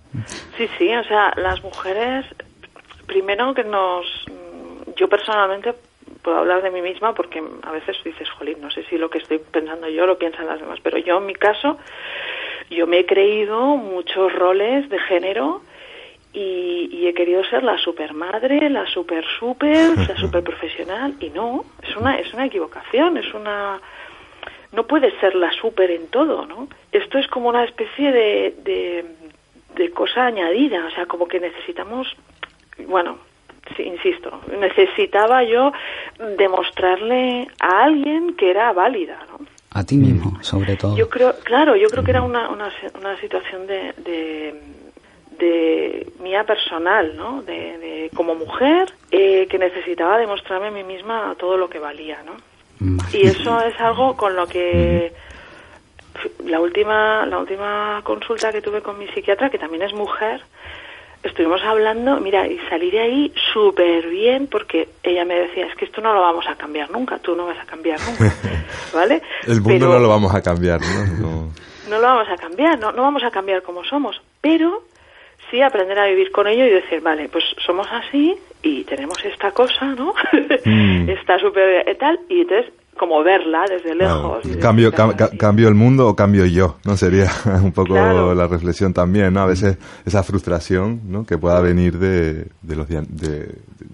[0.57, 2.25] Sí, sí, o sea, las mujeres,
[3.07, 4.07] primero que nos
[5.03, 5.75] yo personalmente
[6.23, 9.19] puedo hablar de mí misma porque a veces dices, jolín, no sé si lo que
[9.19, 11.77] estoy pensando yo lo piensan las demás, pero yo en mi caso,
[12.71, 15.62] yo me he creído muchos roles de género
[16.33, 21.65] y, he querido ser la super madre, la super super, la super profesional y no,
[21.83, 23.81] es una, es una equivocación, es una...
[24.71, 26.69] No puede ser la super en todo, ¿no?
[26.93, 29.05] Esto es como una especie de, de,
[29.75, 32.07] de cosa añadida, o sea, como que necesitamos,
[32.87, 33.19] bueno,
[33.77, 35.72] sí, insisto, necesitaba yo
[36.38, 39.44] demostrarle a alguien que era válida, ¿no?
[39.75, 40.96] A ti mismo, sobre todo.
[40.96, 44.61] Yo creo, claro, yo creo que era una, una, una situación de, de,
[45.38, 47.42] de, mía personal, ¿no?
[47.42, 52.37] De, como mujer eh, que necesitaba demostrarme a mí misma todo lo que valía, ¿no?
[53.12, 55.12] Y eso es algo con lo que
[56.44, 60.42] la última la última consulta que tuve con mi psiquiatra, que también es mujer,
[61.23, 65.85] estuvimos hablando, mira, y salí de ahí súper bien porque ella me decía, es que
[65.85, 68.35] esto no lo vamos a cambiar nunca, tú no vas a cambiar nunca,
[68.95, 69.23] ¿vale?
[69.47, 71.51] El mundo no lo vamos a cambiar, ¿no?
[71.89, 74.85] No, lo vamos a cambiar, no, no vamos a cambiar como somos, pero
[75.51, 79.53] sí aprender a vivir con ello y decir, vale, pues somos así y tenemos esta
[79.53, 80.15] cosa, ¿no?
[80.65, 81.09] Mm.
[81.11, 84.45] Está súper tal, y entonces como verla desde lejos.
[84.61, 84.93] cambio,
[85.39, 86.97] cambio el mundo o cambio yo, ¿no?
[86.97, 87.31] Sería
[87.63, 89.41] un poco la reflexión también, ¿no?
[89.41, 91.25] A veces esa frustración, ¿no?
[91.25, 93.03] Que pueda venir de, de, los, de,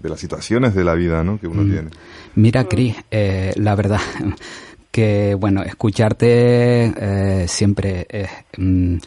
[0.01, 1.39] de las situaciones de la vida, ¿no?
[1.39, 1.71] Que uno mm.
[1.71, 1.89] tiene.
[2.35, 3.99] Mira, Cris, eh, la verdad
[4.91, 8.29] que, bueno, escucharte eh, siempre es...
[8.57, 8.97] Mm,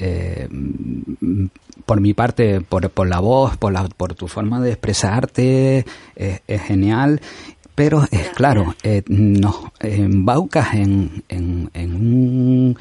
[0.00, 0.48] eh,
[1.84, 6.62] por mi parte, por, por la voz, por, la, por tu forma de expresarte, es
[6.62, 7.20] genial
[7.78, 12.78] pero es claro, eh, nos embaucas en, en, en un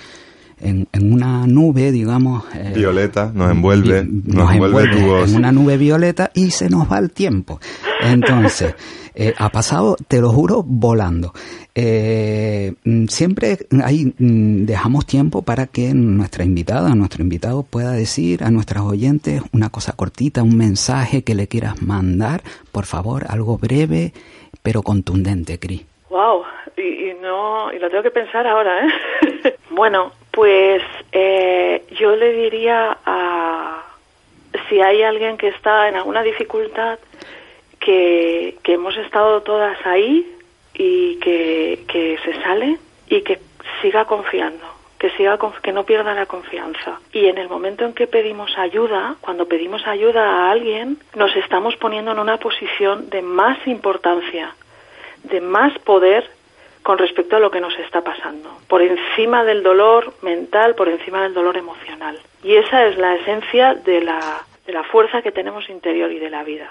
[0.59, 2.43] en, una nube, digamos.
[2.55, 5.29] Eh, violeta, nos envuelve, nos, envuelve, tu voz.
[5.29, 7.59] En una nube violeta y se nos va el tiempo.
[8.01, 8.73] Entonces,
[9.15, 11.31] eh, ha pasado, te lo juro, volando.
[11.75, 12.73] Eh,
[13.07, 18.83] siempre ahí mm, dejamos tiempo para que nuestra invitada, nuestro invitado pueda decir a nuestras
[18.83, 24.13] oyentes una cosa cortita, un mensaje que le quieras mandar, por favor, algo breve
[24.67, 25.85] pero contundente, Cris.
[26.09, 26.43] Wow,
[26.75, 29.55] y, no, y lo tengo que pensar ahora, ¿eh?
[29.69, 33.85] bueno, pues eh, yo le diría a
[34.67, 36.99] si hay alguien que está en alguna dificultad,
[37.79, 40.29] que, que hemos estado todas ahí
[40.73, 42.77] y que, que se sale
[43.07, 43.39] y que
[43.81, 44.65] siga confiando
[44.99, 46.99] que siga que no pierda la confianza.
[47.13, 51.75] Y en el momento en que pedimos ayuda cuando pedimos ayuda a alguien nos estamos
[51.75, 54.55] poniendo en una posición de más importancia
[55.23, 56.29] de más poder
[56.83, 58.49] con respecto a lo que nos está pasando.
[58.67, 62.19] Por encima del dolor mental por encima del dolor emocional.
[62.43, 66.29] Y esa es la esencia de la de la fuerza que tenemos interior y de
[66.29, 66.69] la vida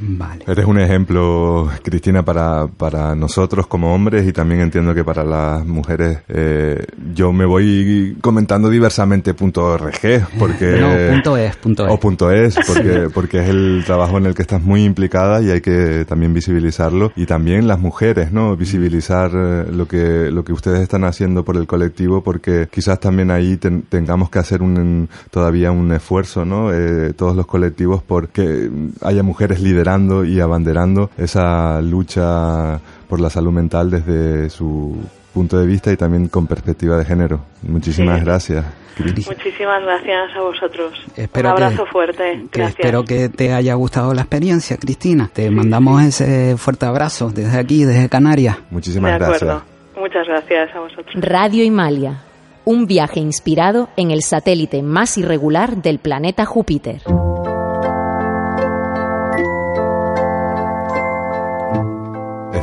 [0.00, 0.44] Vale.
[0.46, 5.66] Eres un ejemplo, Cristina, para, para nosotros como hombres y también entiendo que para las
[5.66, 6.18] mujeres.
[6.28, 6.84] Eh,
[7.14, 10.78] yo me voy comentando diversamente .org porque...
[10.88, 11.92] No, punto .es, punto .es.
[11.92, 15.50] O punto .es, porque, porque es el trabajo en el que estás muy implicada y
[15.50, 17.12] hay que también visibilizarlo.
[17.16, 18.56] Y también las mujeres, ¿no?
[18.56, 23.30] Visibilizar eh, lo que, lo que ustedes están haciendo por el colectivo porque quizás también
[23.30, 26.72] ahí tengamos que hacer un, todavía un esfuerzo, ¿no?
[26.72, 28.70] Eh, todos los colectivos porque
[29.02, 34.96] haya mujeres liderando y abanderando esa lucha por la salud mental desde su
[35.32, 37.40] punto de vista y también con perspectiva de género.
[37.62, 38.64] Muchísimas gracias.
[38.98, 40.92] Muchísimas gracias a vosotros.
[41.16, 42.46] Un abrazo fuerte.
[42.52, 45.30] espero que te haya gustado la experiencia, Cristina.
[45.32, 48.58] Te mandamos ese fuerte abrazo desde aquí, desde Canarias.
[48.70, 49.62] Muchísimas gracias.
[49.96, 51.14] Muchas gracias a vosotros.
[51.14, 52.22] Radio Himalia,
[52.64, 57.02] un viaje inspirado en el satélite más irregular del planeta Júpiter.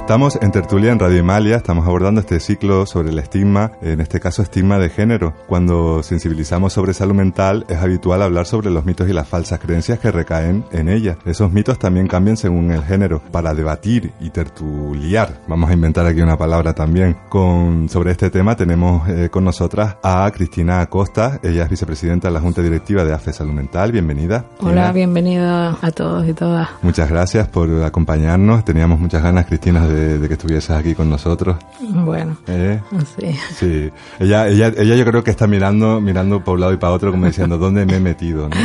[0.05, 4.19] Estamos en Tertulia en Radio Imalia, estamos abordando este ciclo sobre el estigma, en este
[4.19, 5.33] caso estigma de género.
[5.47, 9.97] Cuando sensibilizamos sobre salud mental es habitual hablar sobre los mitos y las falsas creencias
[9.97, 11.17] que recaen en ella.
[11.25, 13.19] Esos mitos también cambian según el género.
[13.31, 18.55] Para debatir y tertuliar, vamos a inventar aquí una palabra también, con, sobre este tema
[18.55, 23.11] tenemos eh, con nosotras a Cristina Acosta, ella es vicepresidenta de la Junta Directiva de
[23.11, 24.45] AFE Salud Mental, bienvenida.
[24.59, 26.69] Hola, bienvenida a todos y todas.
[26.83, 31.57] Muchas gracias por acompañarnos, teníamos muchas ganas, Cristina, de de, que estuvieses aquí con nosotros.
[31.79, 32.81] Bueno, ¿Eh?
[33.17, 33.35] sí.
[33.55, 36.93] Sí, ella, ella, ella yo creo que está mirando, mirando por un lado y para
[36.93, 38.49] otro como diciendo, ¿dónde me he metido?
[38.49, 38.55] ¿no?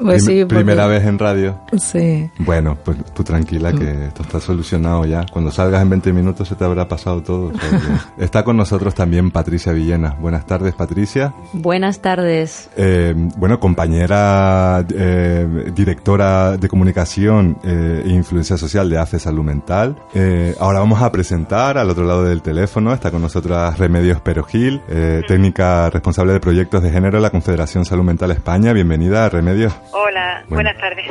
[0.00, 1.60] Pues sí, Primera vez en radio.
[1.76, 2.30] Sí.
[2.38, 4.02] Bueno, pues tú tranquila que mm.
[4.02, 5.26] esto está solucionado ya.
[5.30, 7.52] Cuando salgas en 20 minutos se te habrá pasado todo.
[8.18, 10.16] está con nosotros también Patricia Villena.
[10.18, 11.34] Buenas tardes, Patricia.
[11.52, 12.70] Buenas tardes.
[12.76, 19.96] Eh, bueno, compañera eh, directora de comunicación eh, e influencia social de AFE Salud Mental.
[20.58, 22.92] ahora vamos a presentar al otro lado del teléfono.
[22.92, 24.80] Está con nosotros Remedios Perogil,
[25.26, 28.72] técnica responsable de proyectos de género de la Confederación Salud Mental España.
[28.72, 29.72] Bienvenida, Remedios.
[29.92, 31.06] Hola, buenas tardes.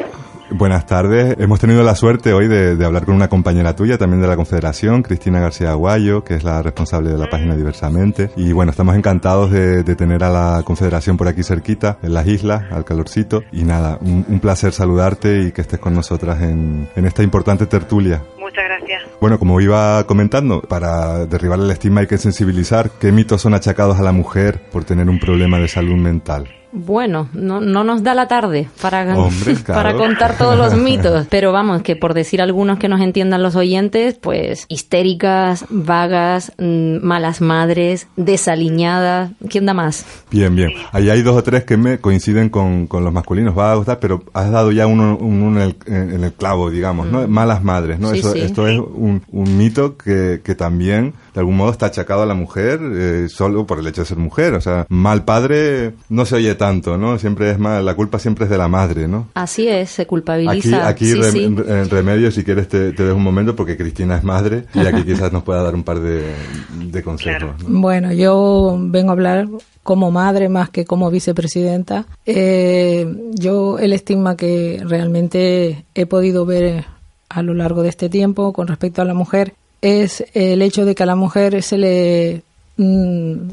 [0.52, 1.36] Buenas tardes.
[1.40, 5.04] Hemos tenido la suerte hoy de, hablar con una compañera tuya también de la Confederación,
[5.04, 8.32] Cristina García Aguayo, que es la responsable de la página Diversamente.
[8.36, 12.64] Y bueno, estamos encantados de, tener a la Confederación por aquí cerquita, en las islas,
[12.72, 13.44] al calorcito.
[13.52, 18.24] Y nada, un, placer saludarte y que estés con nosotras en, en esta importante tertulia.
[18.40, 19.04] Muchas gracias.
[19.22, 24.00] Bueno, como iba comentando, para derribar el estigma hay que sensibilizar qué mitos son achacados
[24.00, 26.48] a la mujer por tener un problema de salud mental.
[26.72, 29.16] Bueno, no, no nos da la tarde para,
[29.68, 33.56] para contar todos los mitos, pero vamos, que por decir algunos que nos entiendan los
[33.56, 40.06] oyentes, pues histéricas, vagas, mm, malas madres, desaliñadas, ¿quién da más?
[40.32, 40.72] Bien, bien.
[40.92, 44.52] Ahí hay dos o tres que me coinciden con, con los masculinos vagos, pero has
[44.52, 47.28] dado ya uno, uno en, el, clavo, digamos, ¿no?
[47.28, 47.32] Mm.
[47.32, 48.12] Malas madres, ¿no?
[48.12, 52.26] Eso, Esto es un, un mito que, que también de algún modo está achacado a
[52.26, 54.54] la mujer eh, solo por el hecho de ser mujer.
[54.54, 57.18] O sea, mal padre no se oye tanto, ¿no?
[57.18, 59.30] Siempre es mal, la culpa siempre es de la madre, ¿no?
[59.34, 60.88] Así es, se culpabiliza.
[60.88, 64.66] Aquí, aquí en remedio, si quieres, te, te, dejo un momento porque Cristina es madre
[64.76, 67.56] y aquí quizás nos pueda dar un par de, consejos.
[67.66, 69.48] Bueno, yo vengo a hablar
[69.84, 72.06] como madre más que como vicepresidenta.
[72.26, 76.86] Eh, yo el estigma que realmente he podido ver
[77.30, 80.94] a lo largo de este tiempo con respecto a la mujer es el hecho de
[80.94, 82.44] que a la mujer se le
[82.78, 83.50] mm,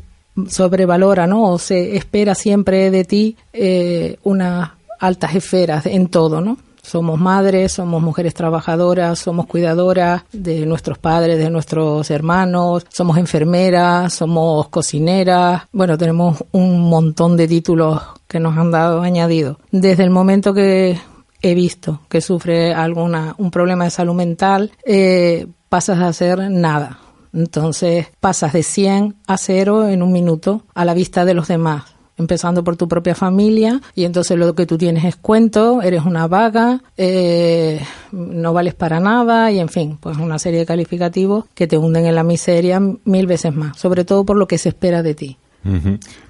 [0.49, 1.53] sobrevalora, ¿no?
[1.53, 6.59] O se espera siempre de ti eh, unas altas esferas en todo, ¿no?
[6.83, 14.15] Somos madres, somos mujeres trabajadoras, somos cuidadoras de nuestros padres, de nuestros hermanos, somos enfermeras,
[14.15, 15.63] somos cocineras.
[15.73, 19.57] Bueno, tenemos un montón de títulos que nos han dado añadidos.
[19.73, 20.97] Desde el momento que
[21.43, 27.01] he visto que sufre alguna un problema de salud mental, eh, pasas a hacer nada.
[27.33, 31.97] Entonces pasas de 100 a 0 en un minuto a la vista de los demás
[32.19, 36.27] empezando por tu propia familia, y entonces lo que tú tienes es cuento, eres una
[36.27, 37.81] vaga, eh,
[38.13, 42.07] no vales para nada, y en fin, pues una serie de calificativos que te hunden
[42.07, 45.37] en la miseria mil veces más, sobre todo por lo que se espera de ti.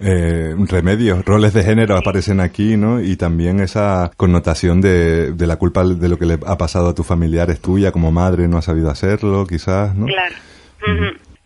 [0.00, 3.02] Eh, remedios, roles de género aparecen aquí, ¿no?
[3.02, 6.94] Y también esa connotación de, de, la culpa de lo que le ha pasado a
[6.94, 10.06] tu familiar es tuya como madre, no ha sabido hacerlo, quizás, ¿no?
[10.06, 10.36] Claro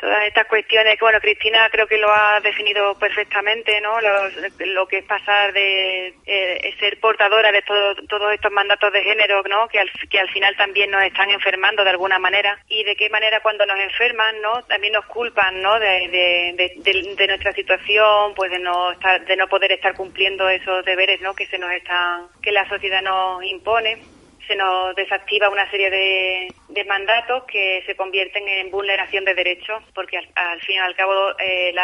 [0.00, 4.98] todas estas cuestiones que bueno Cristina creo que lo ha definido perfectamente no lo, que
[4.98, 9.90] es pasar de eh, ser portadora de todos estos mandatos de género no que al,
[10.08, 12.58] que al final también nos están enfermando de alguna manera.
[12.68, 17.52] Y de qué manera cuando nos enferman no también nos culpan no de, de, nuestra
[17.52, 21.58] situación pues de no estar de no poder estar cumpliendo esos deberes no que se
[21.58, 24.02] nos están que la sociedad nos impone.
[24.46, 26.48] Se nos desactiva una serie de,
[26.86, 31.74] mandatos que se convierten en vulneración de derechos, porque al, fin y al cabo eh,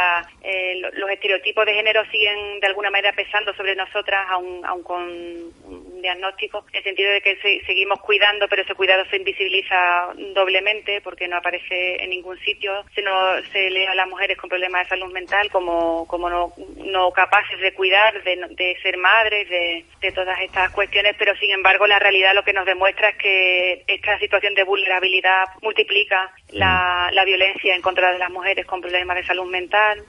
[0.42, 5.02] eh, los estereotipos de género siguen de alguna manera pesando sobre nosotras, aun, aun con
[5.02, 11.00] un diagnóstico, en el sentido de que seguimos cuidando, pero ese cuidado se invisibiliza doblemente
[11.00, 12.84] porque no aparece en ningún sitio.
[12.94, 13.02] Se,
[13.52, 17.60] se lee a las mujeres con problemas de salud mental como, como no, no capaces
[17.60, 21.98] de cuidar, de, de ser madres, de, de todas estas cuestiones, pero sin embargo la
[21.98, 24.64] realidad lo que nos demuestra es que esta situación de
[25.62, 30.02] multiplica la, la violencia en contra de las mujeres con problemas de salud mental.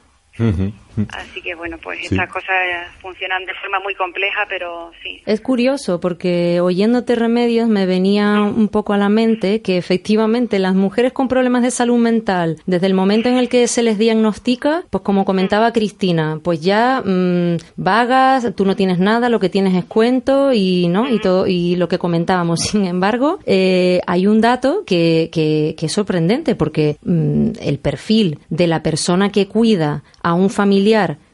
[1.14, 2.56] Así que bueno, pues estas cosas
[3.02, 5.22] funcionan de forma muy compleja, pero sí.
[5.26, 10.76] Es curioso porque oyéndote remedios me venía un poco a la mente que efectivamente las
[10.76, 14.84] mujeres con problemas de salud mental, desde el momento en el que se les diagnostica,
[14.90, 19.76] pues como comentaba Cristina, pues ya mm, vagas, tú no tienes nada, lo que tienes
[19.76, 22.60] es cuento y no y todo y lo que comentábamos.
[22.62, 28.68] Sin embargo, eh, hay un dato que, que, es sorprendente porque mm, el perfil de
[28.68, 30.87] la persona que cuida a un familiar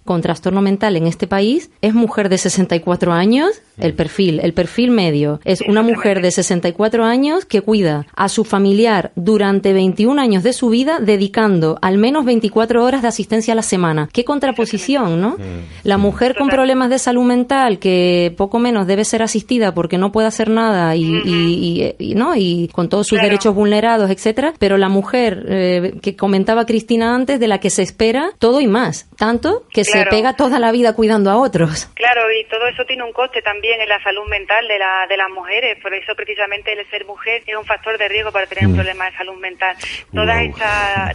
[0.06, 4.92] con trastorno mental en este país es mujer de 64 años el perfil, el perfil
[4.92, 5.40] medio.
[5.44, 10.54] Es una mujer de 64 años que cuida a su familiar durante 21 años de
[10.54, 14.10] su vida, dedicando al menos 24 horas de asistencia a la semana.
[14.12, 15.38] Qué contraposición, ¿no?
[15.84, 20.12] La mujer con problemas de salud mental, que poco menos debe ser asistida porque no
[20.12, 22.36] puede hacer nada y, ¿no?
[22.36, 24.54] y con todos sus derechos vulnerados, etcétera.
[24.60, 28.68] Pero la mujer eh, que comentaba Cristina antes, de la que se espera todo y
[28.68, 29.08] más.
[29.18, 31.88] Tanto que se pega toda la vida cuidando a otros.
[31.94, 35.18] Claro, y todo eso tiene un coste también en la salud mental de, la, de
[35.18, 35.78] las mujeres.
[35.82, 38.76] Por eso, precisamente, el ser mujer es un factor de riesgo para tener un mm.
[38.76, 39.76] problema de salud mental.
[40.14, 40.44] Todas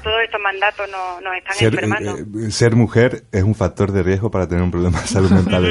[0.02, 2.16] todos estos mandatos nos, nos están ser, enfermando.
[2.16, 5.30] Eh, eh, ser mujer es un factor de riesgo para tener un problema de salud
[5.30, 5.64] mental.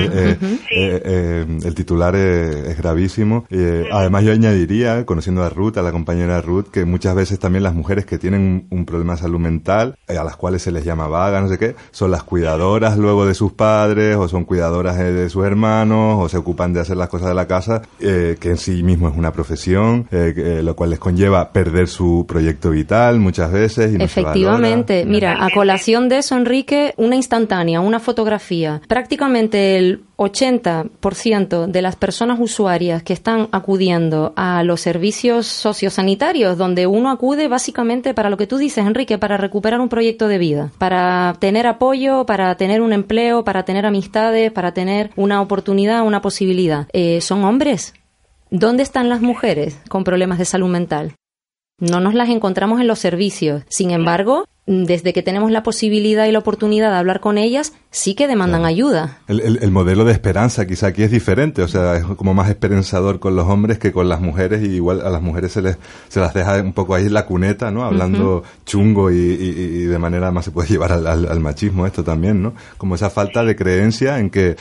[0.69, 3.45] Eh, el titular es, gravísimo.
[3.91, 7.73] Además, yo añadiría, conociendo a Ruth, a la compañera Ruth, que muchas veces también las
[7.73, 11.41] mujeres que tienen un, problema de salud mental, a las cuales se les llama vaga,
[11.41, 15.45] no sé qué, son las cuidadoras luego de sus padres, o son cuidadoras de sus
[15.45, 18.83] hermanos, o se ocupan de hacer las cosas de la casa, eh, que en sí
[18.83, 23.51] mismo es una profesión, eh, eh, lo cual les conlleva perder su proyecto vital muchas
[23.51, 23.93] veces.
[23.93, 28.81] Y Efectivamente, mira, a colación de eso, Enrique, una instantánea, una fotografía.
[28.87, 36.87] Prácticamente el 80% de las personas usuarias que están acudiendo a los servicios sociosanitarios, donde
[36.87, 40.71] uno acude básicamente para lo que tú dices, Enrique, para recuperar un proyecto de vida,
[40.79, 46.21] para tener apoyo, para tener un empleo, para tener amistades, para tener una oportunidad, una
[46.21, 46.56] posibilidad,
[46.93, 47.93] eh, son hombres.
[48.49, 51.13] ¿Dónde están las mujeres con problemas de salud mental?
[51.79, 53.63] No nos las encontramos en los servicios.
[53.69, 58.15] Sin embargo, desde que tenemos la posibilidad y la oportunidad de hablar con ellas, sí
[58.15, 59.19] que demandan ayuda.
[59.27, 63.35] El, modelo de esperanza quizá aquí es diferente, o sea, es como más esperanzador con
[63.35, 65.77] los hombres que con las mujeres y igual a las mujeres se les
[66.09, 67.85] se las deja un poco ahí en la cuneta, ¿no?
[67.85, 72.53] Hablando chungo y, de manera más se puede llevar al machismo esto también, ¿no?
[72.77, 74.57] Como esa falta de creencia en que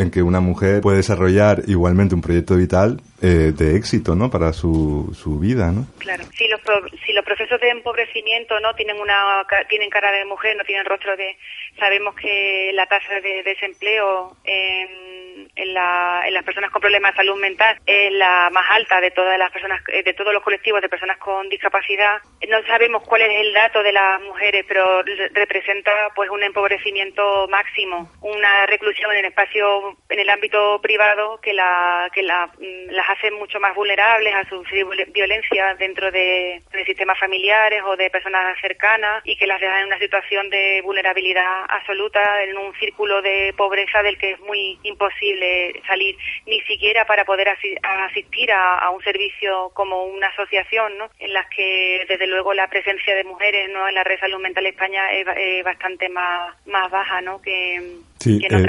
[0.00, 4.30] en que una mujer puede desarrollar igualmente un proyecto vital eh, de éxito, ¿no?
[4.30, 5.86] Para su, su vida, ¿no?
[5.98, 6.24] Claro.
[6.32, 6.60] Si los,
[7.04, 11.16] si los procesos de empobrecimiento no tienen una tienen cara de mujer, no tienen rostro
[11.16, 11.36] de,
[11.80, 15.10] sabemos que la tasa de desempleo en
[15.56, 19.50] en, las personas con problemas de salud mental es la más alta de todas las
[19.50, 22.20] personas, eh, de todos los colectivos de personas con discapacidad.
[22.48, 25.02] No sabemos cuál es el dato de las mujeres, pero
[25.32, 31.52] representa pues un empobrecimiento máximo, una reclusión en el espacio, en el ámbito privado que
[31.52, 36.84] la que la, mm, las hace mucho más vulnerables a sufrir violencia dentro de, de
[36.84, 41.66] sistemas familiares o de personas cercanas y que las deja en una situación de vulnerabilidad
[41.70, 46.16] absoluta, en un círculo de pobreza del que es muy imposible salir
[46.46, 51.08] ni siquiera para poder asistir a, un servicio como una asociación, ¿no?
[51.18, 53.88] En las que desde luego la presencia de mujeres, ¿no?
[53.88, 57.40] En la red salud mental España es, bastante más más baja, ¿no?
[57.40, 58.66] Que, Sí, eh,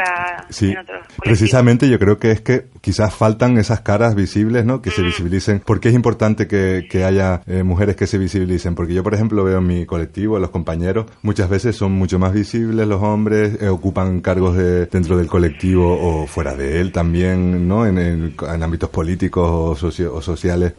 [0.49, 0.73] sí.
[1.21, 4.81] precisamente yo creo que es que quizás faltan esas caras visibles, ¿no?
[4.81, 5.59] Que se visibilicen.
[5.59, 8.75] ¿Por qué es importante que, que haya eh, mujeres que se visibilicen?
[8.75, 12.33] Porque yo, por ejemplo, veo en mi colectivo, los compañeros, muchas veces son mucho más
[12.33, 17.67] visibles los hombres, eh, ocupan cargos de, dentro del colectivo o fuera de él también,
[17.67, 17.85] ¿no?
[17.85, 20.73] En, en, ámbitos políticos o, o sociales,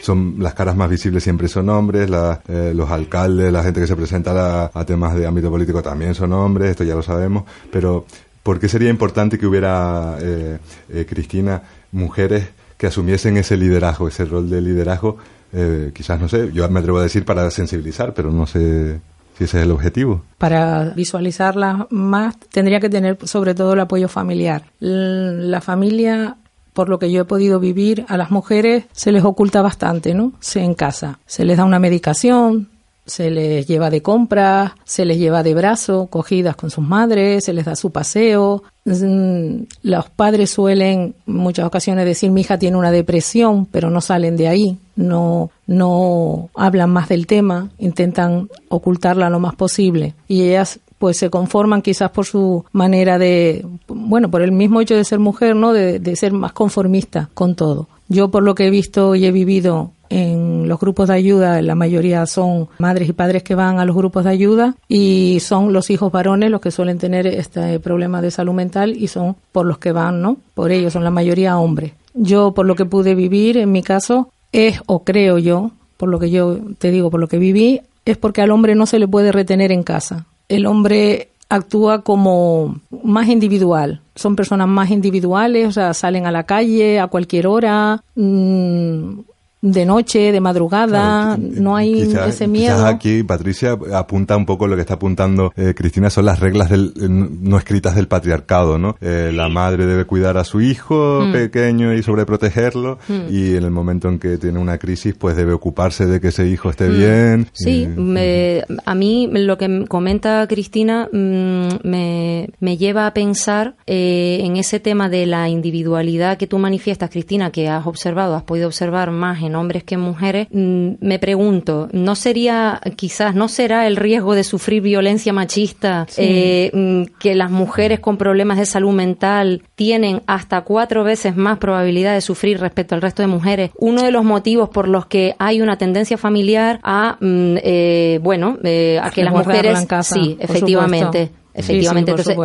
[0.00, 3.96] son las caras más visibles siempre son hombres, la, los alcaldes, la gente que se
[3.96, 8.04] presenta a, a temas de ámbito político también son hombres, esto ya lo sabemos, pero
[8.48, 10.56] ¿Por qué sería importante que hubiera, eh,
[10.88, 15.18] eh, Cristina, mujeres que asumiesen ese liderazgo, ese rol de liderazgo?
[15.52, 19.00] Eh, quizás, no sé, yo me atrevo a decir para sensibilizar, pero no sé
[19.36, 20.22] si ese es el objetivo.
[20.38, 24.62] Para visualizarla más, tendría que tener sobre todo el apoyo familiar.
[24.80, 26.38] La familia
[26.72, 30.32] por lo que yo he podido vivir, a las mujeres se les oculta bastante, ¿no?
[30.40, 31.18] Se en casa.
[31.26, 32.68] Se les da una medicación,
[33.08, 37.52] se les lleva de compras, se les lleva de brazo, cogidas con sus madres, se
[37.52, 38.62] les da su paseo.
[38.84, 44.00] Mm, los padres suelen en muchas ocasiones decir mi hija tiene una depresión, pero no
[44.00, 50.14] salen de ahí, no, no hablan más del tema, intentan ocultarla lo más posible.
[50.28, 54.96] Y ellas pues se conforman quizás por su manera de, bueno, por el mismo hecho
[54.96, 55.72] de ser mujer, ¿no?
[55.72, 57.88] De, de ser más conformista con todo.
[58.08, 61.74] Yo por lo que he visto y he vivido en los grupos de ayuda, la
[61.74, 65.90] mayoría son madres y padres que van a los grupos de ayuda y son los
[65.90, 69.78] hijos varones los que suelen tener este problema de salud mental y son por los
[69.78, 70.36] que van, ¿no?
[70.54, 71.92] Por ellos son la mayoría hombres.
[72.14, 76.18] Yo, por lo que pude vivir, en mi caso, es o creo yo, por lo
[76.18, 79.06] que yo te digo, por lo que viví, es porque al hombre no se le
[79.06, 80.26] puede retener en casa.
[80.48, 84.00] El hombre actúa como más individual.
[84.14, 89.20] Son personas más individuales, o sea, salen a la calle a cualquier hora, mmm,
[89.60, 92.86] de noche, de madrugada, no hay ese miedo.
[92.86, 96.92] aquí, Patricia, apunta un poco lo que está apuntando eh, Cristina, son las reglas del,
[96.96, 98.96] eh, no escritas del patriarcado, ¿no?
[99.00, 101.32] Eh, la madre debe cuidar a su hijo mm.
[101.32, 103.34] pequeño y sobreprotegerlo, mm.
[103.34, 106.46] y en el momento en que tiene una crisis, pues debe ocuparse de que ese
[106.46, 106.96] hijo esté mm.
[106.96, 107.46] bien.
[107.52, 114.78] Sí, me, a mí lo que comenta Cristina me, me, lleva a pensar en ese
[114.78, 119.42] tema de la individualidad que tú manifiestas, Cristina, que has observado, has podido observar más
[119.42, 124.34] en hombres que en mujeres, mm, me pregunto, ¿no sería, quizás, no será el riesgo
[124.34, 130.22] de sufrir violencia machista eh, mm, que las mujeres con problemas de salud mental tienen
[130.26, 133.70] hasta cuatro veces más probabilidad de sufrir respecto al resto de mujeres?
[133.76, 138.58] Uno de los motivos por los que hay una tendencia familiar a, mm, eh, bueno,
[138.64, 142.10] eh, a que las mujeres, sí, efectivamente, efectivamente.
[142.10, 142.36] Entonces,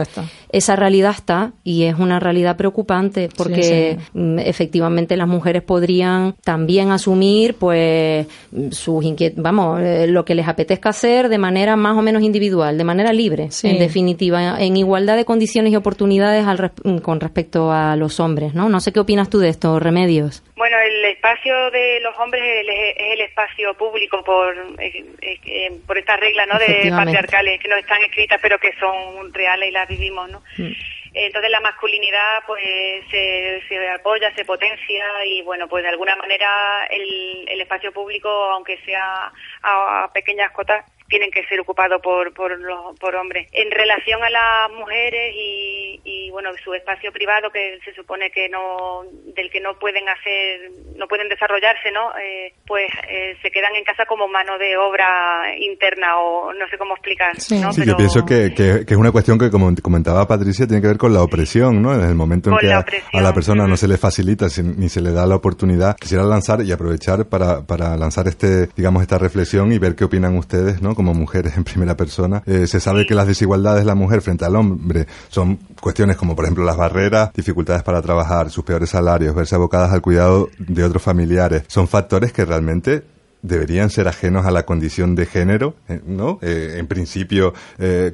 [0.51, 6.91] esa realidad está y es una realidad preocupante porque mm, efectivamente las mujeres podrían también
[6.91, 8.27] asumir pues
[8.71, 12.77] sus inquietudes, vamos, eh, lo que les apetezca hacer de manera más o menos individual,
[12.77, 17.95] de manera libre, en definitiva, en igualdad de condiciones y oportunidades al con respecto a
[17.95, 18.69] los hombres, ¿no?
[18.69, 20.43] No sé qué opinas tú de esto, Remedios.
[20.55, 26.19] Bueno, el espacio de los hombres es el espacio público por, eh, eh, por estas
[26.19, 26.59] reglas ¿no?
[26.59, 30.29] de patriarcales que no están escritas pero que son reales y las vivimos.
[30.29, 30.43] ¿no?
[30.57, 30.71] Mm.
[31.15, 32.63] Entonces la masculinidad pues
[33.11, 36.49] se, se, apoya, se potencia y bueno, pues de alguna manera
[36.89, 39.31] el, el espacio público, aunque sea
[39.61, 40.83] a, a pequeñas cotas,
[41.13, 43.47] tienen que ser ocupados por, por, los, por hombres.
[43.51, 48.49] En relación a las mujeres y, y, bueno, su espacio privado que se supone que
[48.49, 49.03] no,
[49.35, 52.17] del que no pueden hacer, no pueden desarrollarse, ¿no?
[52.17, 56.79] Eh, pues eh, se quedan en casa como mano de obra interna o no sé
[56.79, 57.39] cómo explicar.
[57.39, 60.97] Sí, yo pienso que, que, es una cuestión que, como comentaba Patricia, tiene que ver
[60.97, 61.93] con la opresión, ¿no?
[61.93, 62.83] En el momento en que a,
[63.21, 66.71] la persona no se le facilita ni se le da la oportunidad, quisiera lanzar y
[66.71, 70.95] aprovechar para, para lanzar este, digamos, esta reflexión y ver qué opinan ustedes, ¿no?
[71.03, 72.41] Como mujeres en primera persona.
[72.45, 76.33] Eh, se sabe que las desigualdades de la mujer frente al hombre son cuestiones como,
[76.33, 80.83] por ejemplo, las barreras, dificultades para trabajar, sus peores salarios, verse abocadas al cuidado de
[80.83, 81.63] otros familiares.
[81.67, 83.03] Son factores que realmente
[83.41, 86.39] deberían ser ajenos a la condición de género, eh, ¿no?
[86.41, 87.53] Eh, en principio,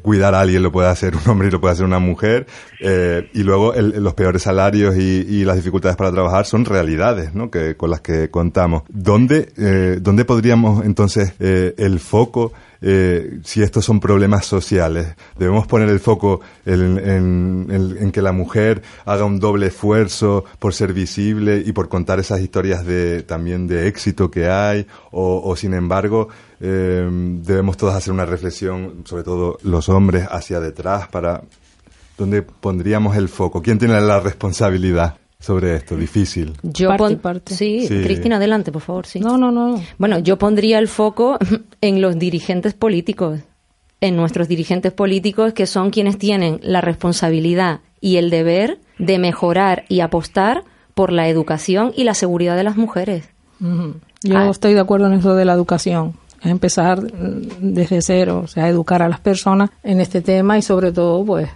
[0.02, 2.48] cuidar a alguien lo puede hacer un hombre y lo puede hacer una mujer,
[2.82, 7.52] y luego los peores salarios y, las dificultades para trabajar son realidades, ¿no?
[7.52, 8.82] Que, con las que contamos.
[8.90, 12.52] ¿Dónde, ¿dónde podríamos entonces el foco
[12.82, 15.16] eh, si estos son problemas sociales.
[15.38, 21.62] Debemos poner el foco en, que la mujer haga un doble esfuerzo por ser visible
[21.66, 27.08] y por contar esas historias de, también de éxito que hay, o, sin embargo, eh,
[27.12, 31.42] debemos todos hacer una reflexión, sobre todo los hombres, hacia detrás para
[32.18, 33.62] dónde pondríamos el foco.
[33.62, 35.18] ¿Quién tiene la responsabilidad?
[35.40, 36.54] Sobre esto, difícil.
[36.64, 36.90] Yo
[37.46, 39.06] Sí, Cristina, adelante, por favor.
[39.06, 39.20] Sí.
[39.20, 39.82] No, no, no.
[39.98, 41.38] Bueno, yo pondría el foco
[41.82, 43.40] en los dirigentes políticos,
[44.02, 49.86] en nuestros dirigentes políticos que son quienes tienen la responsabilidad y el deber de mejorar
[49.88, 50.64] y apostar
[50.94, 53.30] por la educación y la seguridad de las mujeres.
[53.60, 54.50] Yo ah.
[54.50, 56.16] estoy de acuerdo en eso de la educación.
[56.42, 61.24] Empezar desde cero, o sea, educar a las personas en este tema y sobre todo,
[61.26, 61.50] pues,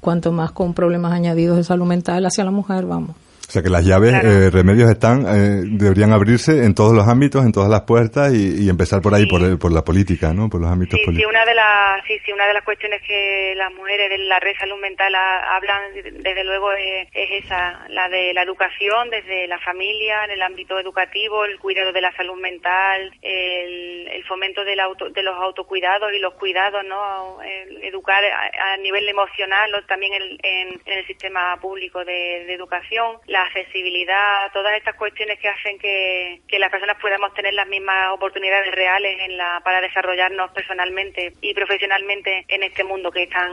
[0.00, 3.16] cuanto más con problemas añadidos de salud mental hacia la mujer, vamos.
[3.48, 7.44] O sea que las llaves, eh, remedios están, eh, deberían abrirse en todos los ámbitos,
[7.44, 10.48] en todas las puertas y, empezar por ahí, por, por, la política, ¿no?
[10.48, 11.30] Por los ámbitos sí, políticos.
[11.30, 14.40] Sí, una de las, sí, sí, una de las cuestiones que las mujeres de la
[14.40, 20.24] red salud mental hablan, desde luego, es, esa, la de la educación desde la familia,
[20.24, 25.10] en el ámbito educativo, el cuidado de la salud mental, el, el fomento del auto,
[25.10, 27.38] de los autocuidados y los cuidados, ¿no?
[27.82, 34.52] educar a, nivel emocional, también en, en, el sistema público de, de educación la accesibilidad,
[34.52, 39.18] todas estas cuestiones que hacen que, que las personas podamos tener las mismas oportunidades reales
[39.26, 43.50] en la, para desarrollarnos personalmente y profesionalmente en este mundo que es tan,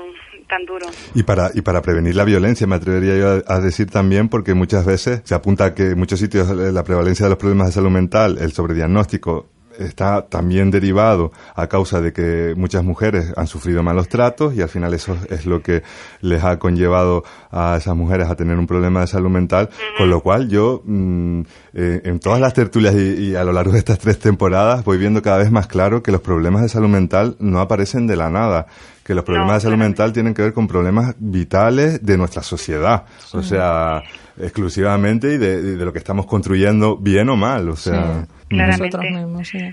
[0.47, 0.85] tan duro.
[1.15, 4.85] Y para, y para prevenir la violencia, me atrevería yo a, decir también, porque muchas
[4.85, 8.37] veces se apunta que en muchos sitios la prevalencia de los problemas de salud mental,
[8.39, 9.49] el sobrediagnóstico,
[9.85, 14.69] está también derivado a causa de que muchas mujeres han sufrido malos tratos y al
[14.69, 15.83] final eso es lo que
[16.21, 20.21] les ha conllevado a esas mujeres a tener un problema de salud mental, con lo
[20.21, 21.41] cual yo mm,
[21.73, 25.21] eh, en todas las tertulias y, a lo largo de estas tres temporadas voy viendo
[25.21, 28.67] cada vez más claro que los problemas de salud mental no aparecen de la nada,
[29.11, 33.03] que los problemas de salud mental tienen que ver con problemas vitales de nuestra sociedad,
[33.33, 34.01] o sea,
[34.39, 38.25] exclusivamente y de, lo que estamos construyendo bien o mal, o sea...
[38.49, 39.69] Nosotros mismos, sí.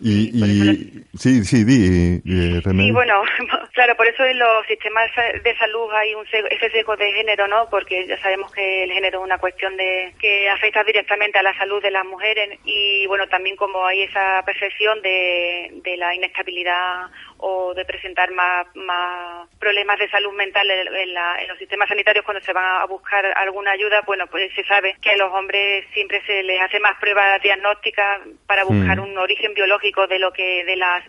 [0.00, 3.22] Y, y sí, sí, di, Y bueno,
[3.72, 5.10] claro, por eso en los sistemas
[5.42, 7.66] de salud hay un ese sesgo de género, ¿no?
[7.70, 11.56] Porque ya sabemos que el género es una cuestión de que afecta directamente a la
[11.56, 17.06] salud de las mujeres y bueno, también como hay esa percepción de, de la inestabilidad
[17.38, 22.42] o de presentar más, más problemas de salud mental en, en, los sistemas sanitarios cuando
[22.42, 26.22] se van a buscar alguna ayuda, bueno, pues se sabe que a los hombres siempre
[26.26, 29.04] se les hace más pruebas diagnósticas para buscar mm.
[29.04, 31.04] un origen biológico de lo que de las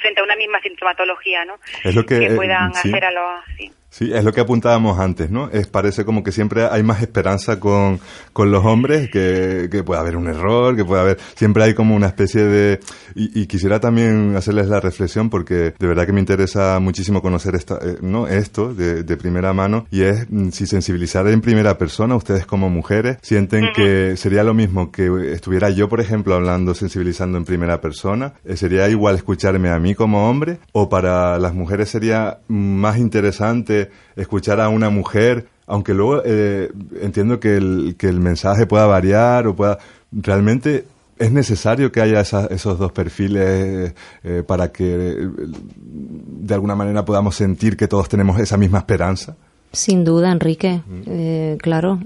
[0.00, 1.58] frente a una misma sintomatología, ¿no?
[1.84, 3.70] Es lo que, eh, puedan hacer a los Sí,
[4.00, 5.50] es lo que apuntábamos antes, ¿no?
[5.50, 8.00] Es parece como que siempre hay más esperanza con,
[8.32, 11.94] con los hombres, que, que puede haber un error, que puede haber, siempre hay como
[11.94, 12.80] una especie de,
[13.14, 17.78] y, quisiera también hacerles la reflexión porque de verdad que me interesa muchísimo conocer esta,
[17.82, 18.26] eh, ¿no?
[18.26, 22.70] esto de, de, primera mano y es mm, si sensibilizar en primera persona, ustedes como
[22.70, 27.80] mujeres, sienten que sería lo mismo que estuviera yo, por ejemplo, hablando, sensibilizando en primera
[27.80, 32.96] persona, eh, sería igual escucharme a mí como hombre o para las mujeres sería más
[32.96, 33.81] interesante
[34.16, 36.70] escuchar a una mujer, aunque luego eh,
[37.00, 39.78] entiendo que el, que el mensaje pueda variar o pueda...
[40.10, 40.84] Realmente
[41.18, 47.76] es necesario que haya esos dos perfiles eh, para que de alguna manera podamos sentir
[47.76, 49.36] que todos tenemos esa misma esperanza.
[49.72, 50.82] Sin duda, Enrique.
[51.06, 51.98] Eh, claro,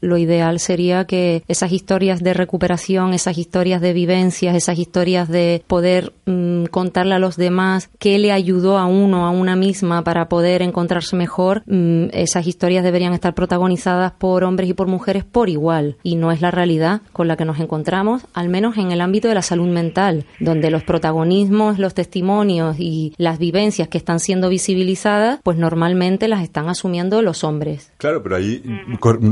[0.00, 5.64] lo ideal sería que esas historias de recuperación, esas historias de vivencias, esas historias de
[5.66, 10.28] poder mm, contarle a los demás qué le ayudó a uno, a una misma para
[10.28, 15.48] poder encontrarse mejor, mm, esas historias deberían estar protagonizadas por hombres y por mujeres por
[15.48, 15.96] igual.
[16.04, 19.26] Y no es la realidad con la que nos encontramos, al menos en el ámbito
[19.26, 24.48] de la salud mental, donde los protagonismos, los testimonios y las vivencias que están siendo
[24.48, 27.90] visibilizadas, pues normalmente las están asumiendo asumiendo los hombres.
[27.96, 28.62] Claro, pero ahí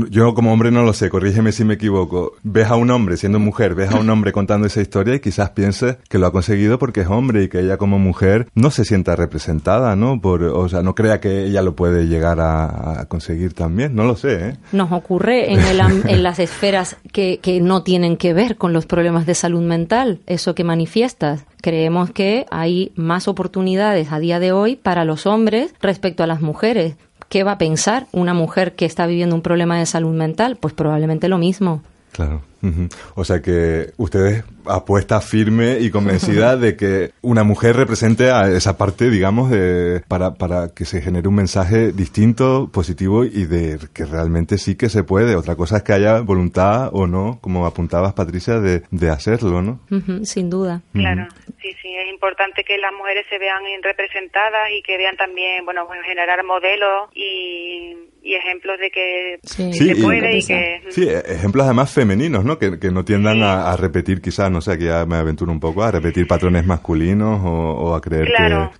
[0.09, 2.33] yo como hombre no lo sé, corrígeme si me equivoco.
[2.41, 5.51] Ves a un hombre siendo mujer, ves a un hombre contando esa historia y quizás
[5.51, 8.85] pienses que lo ha conseguido porque es hombre y que ella como mujer no se
[8.85, 10.19] sienta representada, ¿no?
[10.19, 14.15] Por, o sea, no crea que ella lo puede llegar a, conseguir también, no lo
[14.15, 14.57] sé, ¿eh?
[14.71, 18.87] Nos ocurre en, el, en las esferas que, que no tienen que ver con los
[18.87, 24.51] problemas de salud mental, eso que manifiestas creemos que hay más oportunidades a día de
[24.51, 26.95] hoy para los hombres respecto a las mujeres.
[27.33, 30.55] ¿Qué va a pensar una mujer que está viviendo un problema de salud mental?
[30.55, 31.81] Pues probablemente lo mismo.
[32.11, 32.43] Claro.
[33.15, 38.77] O sea que ustedes apuesta firme y convencida de que una mujer represente a esa
[38.77, 44.05] parte, digamos, de, para, para que se genere un mensaje distinto, positivo y de que
[44.05, 45.35] realmente sí que se puede.
[45.35, 49.79] Otra cosa es que haya voluntad o no, como apuntabas, Patricia, de, de hacerlo, ¿no?
[50.23, 50.83] sin duda.
[50.93, 51.27] Claro,
[51.59, 51.69] sí,
[52.23, 57.97] importante que las mujeres se vean representadas y que vean también, bueno, generar modelos y,
[58.23, 60.81] ejemplos de que se puede y, que...
[60.89, 62.57] Sí, ejemplos además femeninos, ¿no?
[62.57, 65.83] Que, que no tiendan a, repetir, quizás, no sé, aquí ya me aventuro un poco,
[65.83, 68.29] a repetir patrones masculinos o, a creer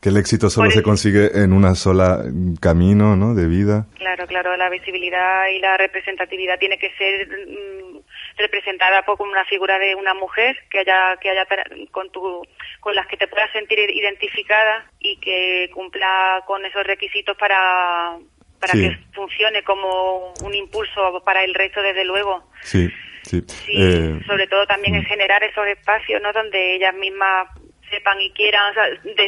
[0.02, 2.24] que, el éxito solo se consigue en una sola
[2.62, 3.36] camino, ¿no?
[3.36, 3.88] De vida.
[3.96, 8.00] Claro, claro, la visibilidad y la representatividad tiene que ser mm,
[8.38, 11.46] representada por una figura de una mujer que haya que haya
[11.92, 12.42] con tu
[12.84, 18.18] con las que te puedas sentir identificada y que cumpla con esos requisitos para
[18.60, 22.50] para que funcione como un impulso para el resto desde luego.
[22.62, 22.90] Sí.
[23.24, 25.06] Sí, eh, sobre todo también en mm.
[25.06, 26.32] generar esos espacios ¿no?
[26.34, 27.48] donde ellas mismas
[27.90, 28.86] sepan y quieran, o sea,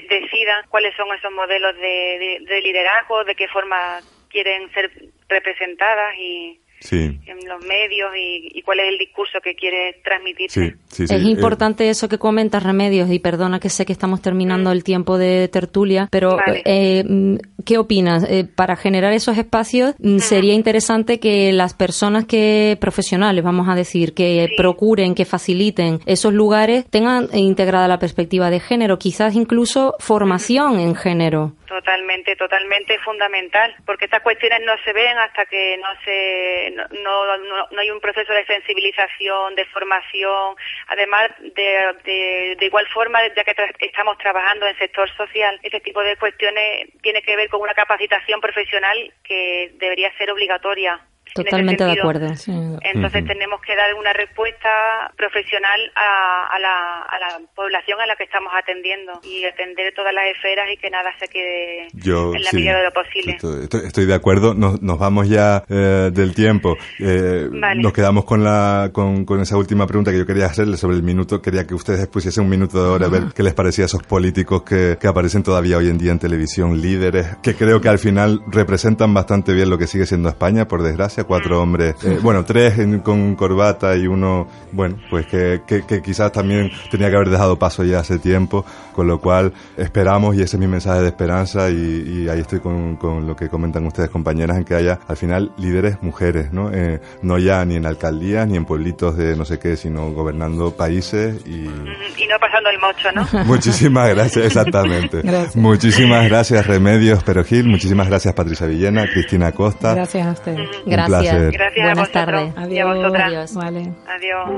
[0.09, 4.91] decidan cuáles son esos modelos de, de liderazgo, de qué forma quieren ser
[5.29, 6.59] representadas y,
[6.91, 10.49] en los medios y, cuál es el discurso que quiere transmitir.
[10.49, 14.73] es importante eso que comentas, Remedios, y perdona que sé que estamos terminando mm.
[14.73, 18.25] el tiempo de tertulia, pero eh, mm, ¿qué opinas?
[18.29, 23.75] Eh, para generar esos espacios mm, sería interesante que las personas que, profesionales, vamos a
[23.75, 29.95] decir, que procuren, que faciliten esos lugares, tengan integrada la perspectiva de género, quizás incluso
[29.99, 31.53] formación en género.
[31.67, 37.67] Totalmente, totalmente fundamental, porque estas cuestiones no se ven hasta que no se no, no,
[37.71, 40.55] no, hay un proceso de sensibilización, de formación,
[40.87, 46.17] además de, de, igual forma, ya que estamos trabajando en sector social, ese tipo de
[46.17, 50.99] cuestiones tiene que ver con una capacitación profesional que debería ser obligatoria
[51.35, 52.27] Totalmente de acuerdo.
[52.27, 59.19] Entonces tenemos que dar una respuesta profesional a, la, población a la que estamos atendiendo
[59.21, 62.93] y atender todas las esferas y que nada se quede en la medida de lo
[62.93, 63.37] posible.
[63.85, 64.53] Estoy, de acuerdo.
[64.53, 66.77] Nos, vamos ya eh, del tiempo.
[66.99, 71.03] Eh, nos quedamos con, la, con, esa última pregunta que yo quería hacerle sobre el
[71.03, 71.41] minuto.
[71.41, 74.03] Quería que ustedes pusiesen un minuto de hora a ver qué les parecía a esos
[74.03, 77.99] políticos que, que aparecen todavía hoy en día en televisión, líderes, que creo que al
[77.99, 82.45] final representan bastante bien lo que sigue siendo España, por desgracia cuatro hombres, eh, bueno,
[82.45, 82.73] tres
[83.03, 87.83] con corbata y uno, bueno, pues que, que, quizás también tenía que haber dejado paso
[87.83, 88.65] ya hace tiempo,
[88.95, 92.95] con lo cual esperamos, y ese es mi mensaje de esperanza, y, ahí estoy con,
[92.95, 96.71] con, lo que comentan ustedes, compañeras, en que haya al final líderes mujeres, ¿no?
[96.71, 100.71] Eh, no ya ni en alcaldías, ni en pueblitos de no sé qué, sino gobernando
[100.71, 101.65] países y...
[101.65, 103.43] Y no pasando el mocho, ¿no?
[103.45, 105.21] Muchísimas gracias, exactamente.
[105.55, 109.93] Muchísimas gracias, Remedios Perogil, muchísimas gracias, Patricia Villena, Cristina Costa.
[109.93, 110.69] Gracias a ustedes.
[110.85, 111.51] Gracias.
[111.51, 112.53] Gracias Buenas a tardes.
[112.55, 113.57] Adiós.
[113.57, 114.49] Adiós.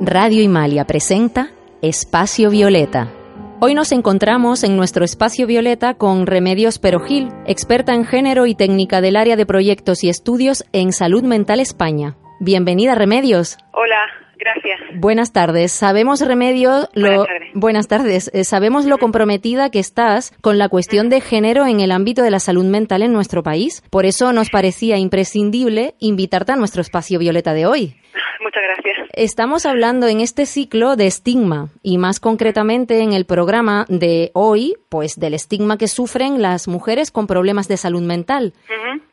[0.00, 1.50] Radio Imalia presenta
[1.82, 3.12] Espacio Violeta.
[3.60, 9.00] Hoy nos encontramos en nuestro espacio Violeta con Remedios Perogil, experta en género y técnica
[9.00, 12.14] del área de proyectos y estudios en Salud Mental España.
[12.38, 13.58] Bienvenida, Remedios.
[13.72, 13.98] Hola,
[14.38, 14.80] Gracias.
[14.96, 15.70] Buenas tardes.
[15.70, 17.26] Sabemos, Remedio, lo...
[17.54, 18.28] Buenas tardes.
[18.34, 22.32] Eh, sabemos lo comprometida que estás con la cuestión de género en el ámbito de
[22.32, 23.84] la salud mental en nuestro país.
[23.88, 27.94] Por eso nos parecía imprescindible invitarte a nuestro espacio Violeta de hoy.
[28.42, 29.08] Muchas gracias.
[29.12, 34.76] Estamos hablando en este ciclo de estigma y más concretamente en el programa de hoy,
[34.88, 38.52] pues del estigma que sufren las mujeres con problemas de salud mental.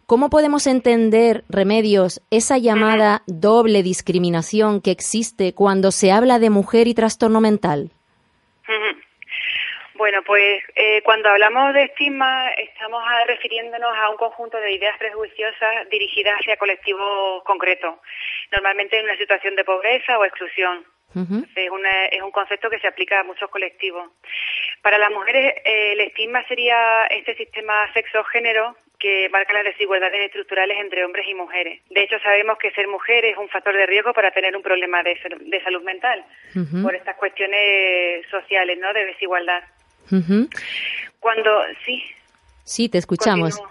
[0.08, 6.88] ¿Cómo podemos entender, Remedios, esa llamada doble discriminación que existe cuando se habla de mujer
[6.88, 7.92] y trastorno mental?
[10.00, 15.90] Bueno, pues eh, cuando hablamos de estigma estamos refiriéndonos a un conjunto de ideas prejuiciosas
[15.92, 17.96] dirigidas hacia colectivos concretos,
[18.50, 20.86] normalmente en una situación de pobreza o exclusión.
[21.14, 21.70] es,
[22.14, 24.10] es, un concepto que se aplica a muchos colectivos.
[24.82, 30.78] Para las mujeres, eh, el estigma sería este sistema sexo-género que marca las desigualdades estructurales
[30.80, 31.82] entre hombres y mujeres.
[31.90, 35.04] De hecho, sabemos que ser mujer es un factor de riesgo para tener un problema
[35.04, 35.18] de,
[35.62, 36.24] salud mental
[36.82, 38.94] por estas cuestiones sociales, ¿no?
[38.94, 39.62] De desigualdad.
[41.20, 41.52] Cuando
[41.86, 42.04] sí.
[42.64, 43.62] Sí, te escuchamos.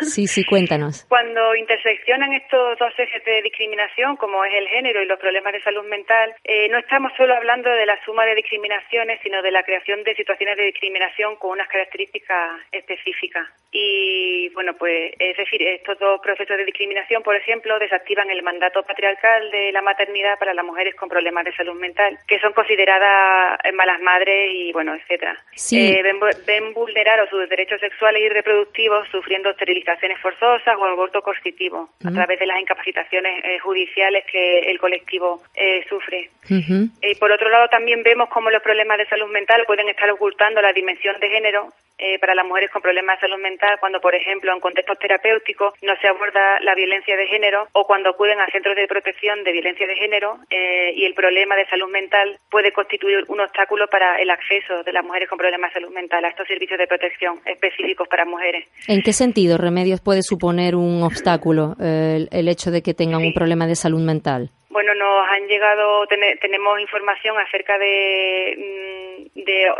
[0.00, 1.04] Sí, sí, cuéntanos.
[1.08, 5.60] Cuando interseccionan estos dos ejes de discriminación, como es el género y los problemas de
[5.62, 9.62] salud mental, eh, no estamos solo hablando de la suma de discriminaciones, sino de la
[9.62, 13.48] creación de situaciones de discriminación con unas características específicas.
[13.70, 18.82] Y bueno, pues es decir, estos dos procesos de discriminación, por ejemplo, desactivan el mandato
[18.82, 23.58] patriarcal de la maternidad para las mujeres con problemas de salud mental, que son consideradas
[23.74, 25.36] malas madres y bueno, etcétera.
[25.72, 31.88] Eh, ven, ven vulnerados sus derechos sexuales y reproductivos, sufriendo esterilizaciones forzosas o aborto coercitivo
[32.04, 36.30] a través de las incapacitaciones eh, judiciales que el colectivo eh, sufre.
[36.48, 40.60] Y por otro lado, también vemos cómo los problemas de salud mental pueden estar ocultando
[40.62, 44.14] la dimensión de género eh, para las mujeres con problemas de salud mental cuando, por
[44.14, 48.46] ejemplo, en contextos terapéuticos no se aborda la violencia de género o cuando acuden a
[48.50, 53.24] centros de protección de violencia de género y el problema de salud mental puede constituir
[53.28, 56.46] un obstáculo para el acceso de las mujeres con problemas de salud mental a estos
[56.46, 58.66] servicios de protección específicos para mujeres.
[58.88, 63.32] ¿En qué sentido, Remedios, puede suponer un obstáculo eh, el, hecho de que tengan un
[63.32, 64.50] problema de salud mental?
[64.74, 69.70] Bueno, nos han llegado, tenemos información acerca de, mm, de,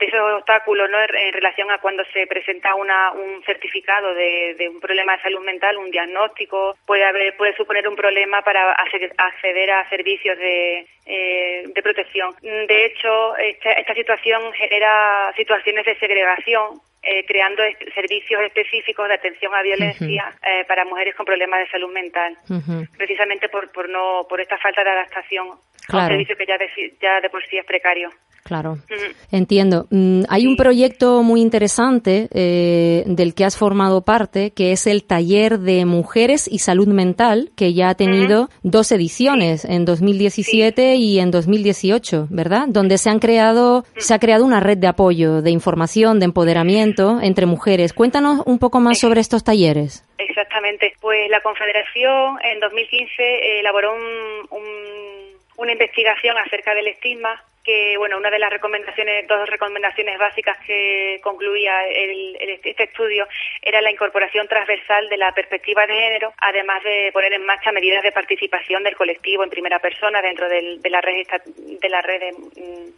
[0.00, 0.98] esos obstáculos ¿no?
[0.98, 5.76] en relación a cuando se presenta una, un certificado de, un problema de salud mental,
[5.76, 11.82] un diagnóstico, puede haber, puede suponer un problema para acceder a servicios de, eh, de
[11.82, 12.32] protección.
[12.40, 17.62] De hecho, esta, esta situación genera situaciones de segregación eh, creando
[17.94, 22.36] servicios específicos de atención a violencia eh, para mujeres con problemas de salud mental,
[22.96, 25.48] precisamente por, por, no, por esta falta de adaptación
[25.92, 26.56] a un servicio que ya
[27.00, 28.10] ya de por sí es precario.
[28.42, 28.78] Claro,
[29.30, 29.86] entiendo.
[29.90, 35.04] Mm, hay un proyecto muy interesante eh, del que has formado parte, que es el
[35.04, 41.20] Taller de Mujeres y Salud Mental, que ya ha tenido dos ediciones, en 2017 y
[41.20, 42.64] en 2018, ¿verdad?
[42.68, 47.20] Donde se han creado, se ha creado una red de apoyo, de información, de empoderamiento
[47.22, 47.92] entre mujeres.
[47.92, 50.04] Cuéntanos un poco más sobre estos talleres.
[50.18, 50.94] Exactamente.
[51.00, 53.94] Pues la Confederación en 2015 elaboró
[55.60, 61.20] una investigación acerca del estigma que bueno, una de las recomendaciones, dos recomendaciones básicas que
[61.22, 63.26] concluía el, este estudio
[63.62, 68.02] era la incorporación transversal de la perspectiva de género, además de poner en marcha medidas
[68.02, 72.20] de participación del colectivo en primera persona dentro de la red de la red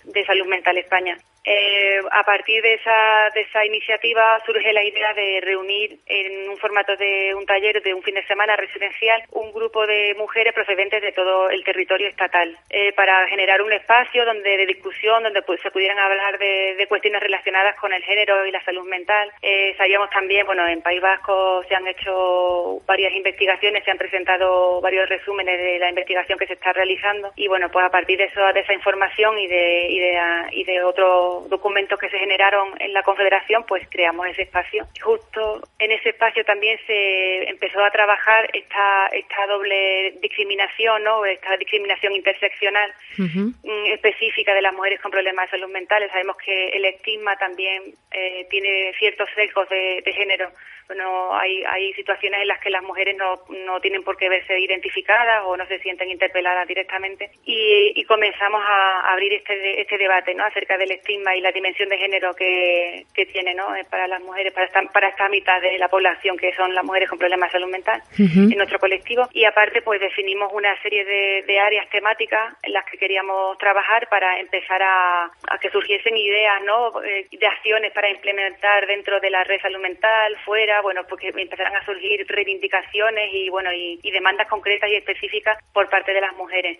[0.04, 1.18] de, salud mental España.
[1.44, 6.56] Eh, a partir de esa, de esa iniciativa surge la idea de reunir en un
[6.56, 11.02] formato de un taller de un fin de semana residencial un grupo de mujeres procedentes
[11.02, 15.70] de todo el territorio estatal eh, para generar un espacio donde de discusión donde se
[15.70, 19.30] pudieran hablar de, cuestiones relacionadas con el género y la salud mental.
[19.40, 24.80] Eh, sabíamos también, bueno, en País Vasco se han hecho varias investigaciones, se han presentado
[24.80, 28.24] varios resúmenes de la investigación que se está realizando y bueno, pues a partir de
[28.24, 30.20] eso, de esa información y de, y de,
[30.52, 34.86] y de otros documentos que se generaron en la Confederación, pues creamos ese espacio.
[35.00, 41.24] Justo en ese espacio también se empezó a trabajar esta, esta doble discriminación, ¿no?
[41.24, 46.08] Esta discriminación interseccional mm, específica de las mujeres con problemas de salud mental.
[46.10, 50.50] Sabemos que el estigma también eh, tiene ciertos sesgos de, género.
[50.88, 54.58] Bueno, hay, hay situaciones en las que las mujeres no, no tienen por qué verse
[54.58, 57.30] identificadas o no se sienten interpeladas directamente.
[57.44, 60.44] Y, comenzamos a abrir este, este debate ¿no?
[60.44, 63.74] acerca del estigma y la dimensión de género que, que tiene ¿no?
[63.74, 66.84] Eh, para las mujeres, para esta, para esta mitad de la población que son las
[66.84, 69.28] mujeres con problemas de salud mental en nuestro colectivo.
[69.32, 74.08] Y aparte, pues definimos una serie de, de áreas temáticas en las que queríamos trabajar
[74.08, 75.30] para empezar a,
[75.60, 77.02] que surgiesen ideas, ¿no?
[77.02, 81.76] Eh, de acciones para implementar dentro de la red salud mental, fuera, bueno, porque empezaran
[81.76, 86.78] a surgir reivindicaciones y, bueno, y, demandas concretas y específicas por parte de las mujeres.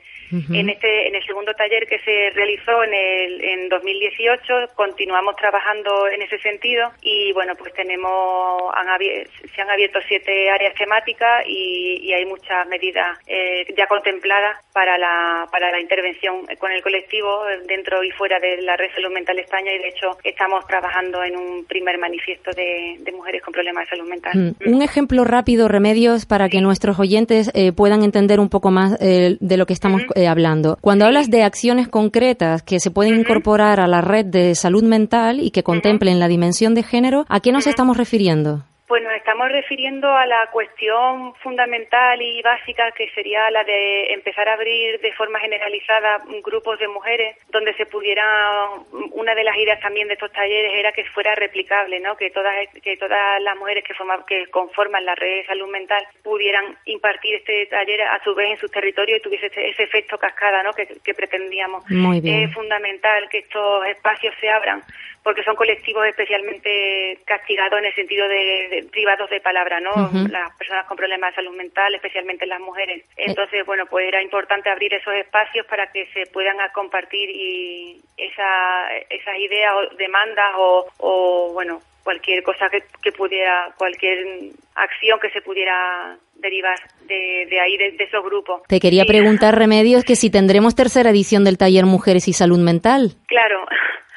[0.53, 6.09] En este, en el segundo taller que se realizó en el, en 2018, continuamos trabajando
[6.09, 8.87] en ese sentido y, bueno, pues tenemos, han
[9.55, 15.47] se han abierto siete áreas temáticas y, hay muchas medidas eh, ya contempladas para la,
[15.51, 19.73] para la intervención con el colectivo dentro y fuera de la Red Salud Mental España
[19.73, 24.09] y de hecho estamos trabajando en un primer manifiesto de, mujeres con problemas de salud
[24.09, 24.33] mental.
[24.35, 24.75] Mm.
[24.75, 29.37] Un ejemplo rápido, Remedios, para que nuestros oyentes eh, puedan entender un poco más eh,
[29.41, 30.79] de lo que estamos eh, hablando.
[30.81, 35.41] Cuando hablas de acciones concretas que se pueden incorporar a la red de salud mental
[35.41, 38.65] y que contemplen la dimensión de género, ¿a qué nos estamos refiriendo?
[38.93, 44.47] Pues nos estamos refiriendo a la cuestión fundamental y básica que sería la de empezar
[44.51, 48.69] a abrir de forma generalizada grupos de mujeres donde se pudiera,
[49.13, 52.19] una de las ideas también de estos talleres era que fuera replicable, ¿no?
[52.19, 56.07] que todas que todas las mujeres que, forman, que conforman la red de salud mental
[56.23, 60.63] pudieran impartir este taller a su vez en sus territorios y tuviese ese, efecto cascada
[60.63, 60.75] ¿no?
[60.75, 61.83] que, pretendíamos.
[62.23, 64.83] Es fundamental que estos espacios se abran
[65.23, 70.11] porque son colectivos especialmente castigados en el sentido de, privados de palabra, ¿no?
[70.31, 73.05] Las personas con problemas de salud mental, especialmente las mujeres.
[73.17, 73.25] Eh.
[73.29, 78.97] Entonces, bueno, pues era importante abrir esos espacios para que se puedan compartir y esa,
[79.11, 84.27] esas ideas o demandas o, o bueno, cualquier cosa que, que, pudiera, cualquier
[84.75, 88.63] acción que se pudiera derivar de, de ahí, de, esos grupos.
[88.67, 93.13] Te quería preguntar, Remedios, que si tendremos tercera edición del taller Mujeres y Salud Mental.
[93.27, 93.65] Claro,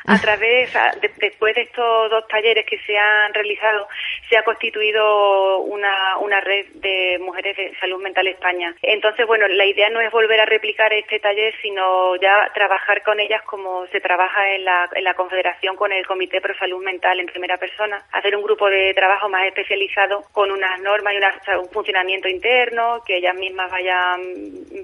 [0.08, 0.72] a través,
[1.20, 3.88] después de estos dos talleres que se han realizado,
[4.30, 8.76] se ha constituido una, una red de mujeres de salud mental España.
[8.82, 13.20] Entonces, bueno, la idea no es volver a replicar este taller, sino ya trabajar con
[13.20, 17.20] ellas como se trabaja en la, en la Confederación con el Comité Pro Salud Mental
[17.20, 21.70] en primera persona, hacer un grupo de trabajo más especializado con unas normas y un
[21.70, 24.22] funcionamiento interno, que ellas mismas vayan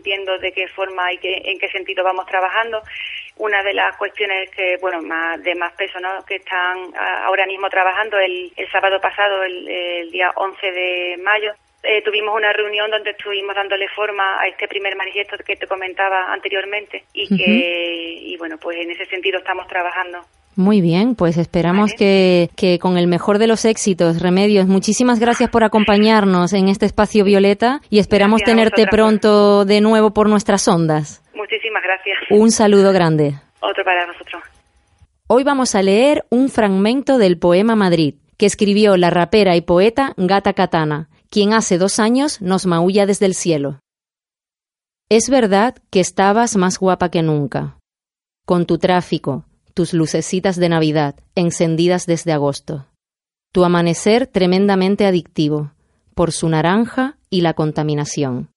[0.04, 2.82] viendo de qué forma y qué, en qué sentido vamos trabajando.
[3.42, 5.02] Una de las cuestiones que, bueno,
[5.39, 6.24] de más peso, ¿no?
[6.26, 6.94] que están
[7.26, 11.52] ahora mismo trabajando el, el sábado pasado, el, día 11 de mayo.
[11.82, 16.32] Eh, tuvimos una reunión donde estuvimos dándole forma a este primer manifiesto que te comentaba
[16.32, 20.24] anteriormente y que, y bueno, pues en ese sentido estamos trabajando.
[20.56, 25.49] Muy bien, pues esperamos que, que, con el mejor de los éxitos, Remedios, muchísimas gracias
[25.49, 31.24] por acompañarnos en este espacio Violeta y esperamos tenerte pronto de nuevo por nuestras ondas.
[31.34, 32.18] Muchísimas gracias.
[32.30, 33.36] Un saludo grande.
[33.62, 34.43] Otro para nosotros.
[35.28, 40.14] Hoy vamos a leer un fragmento del poema Madrid, que escribió la rapera y poeta
[40.18, 43.80] Gata Katana, quien hace dos años nos maulla desde el cielo.
[45.10, 47.78] Es verdad que estabas más guapa que nunca,
[48.45, 52.88] con tu tráfico, tus lucecitas de Navidad, encendidas desde agosto,
[53.52, 55.72] tu amanecer tremendamente adictivo,
[56.16, 58.50] por su naranja y la contaminación.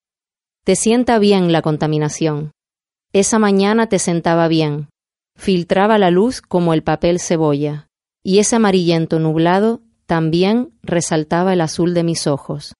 [0.63, 2.51] Te sienta bien la contaminación.
[3.13, 4.89] Esa mañana te sentaba bien,
[5.35, 7.87] filtraba la luz como el papel cebolla,
[8.23, 12.73] y ese amarillento nublado también resaltaba el azul de mis ojos.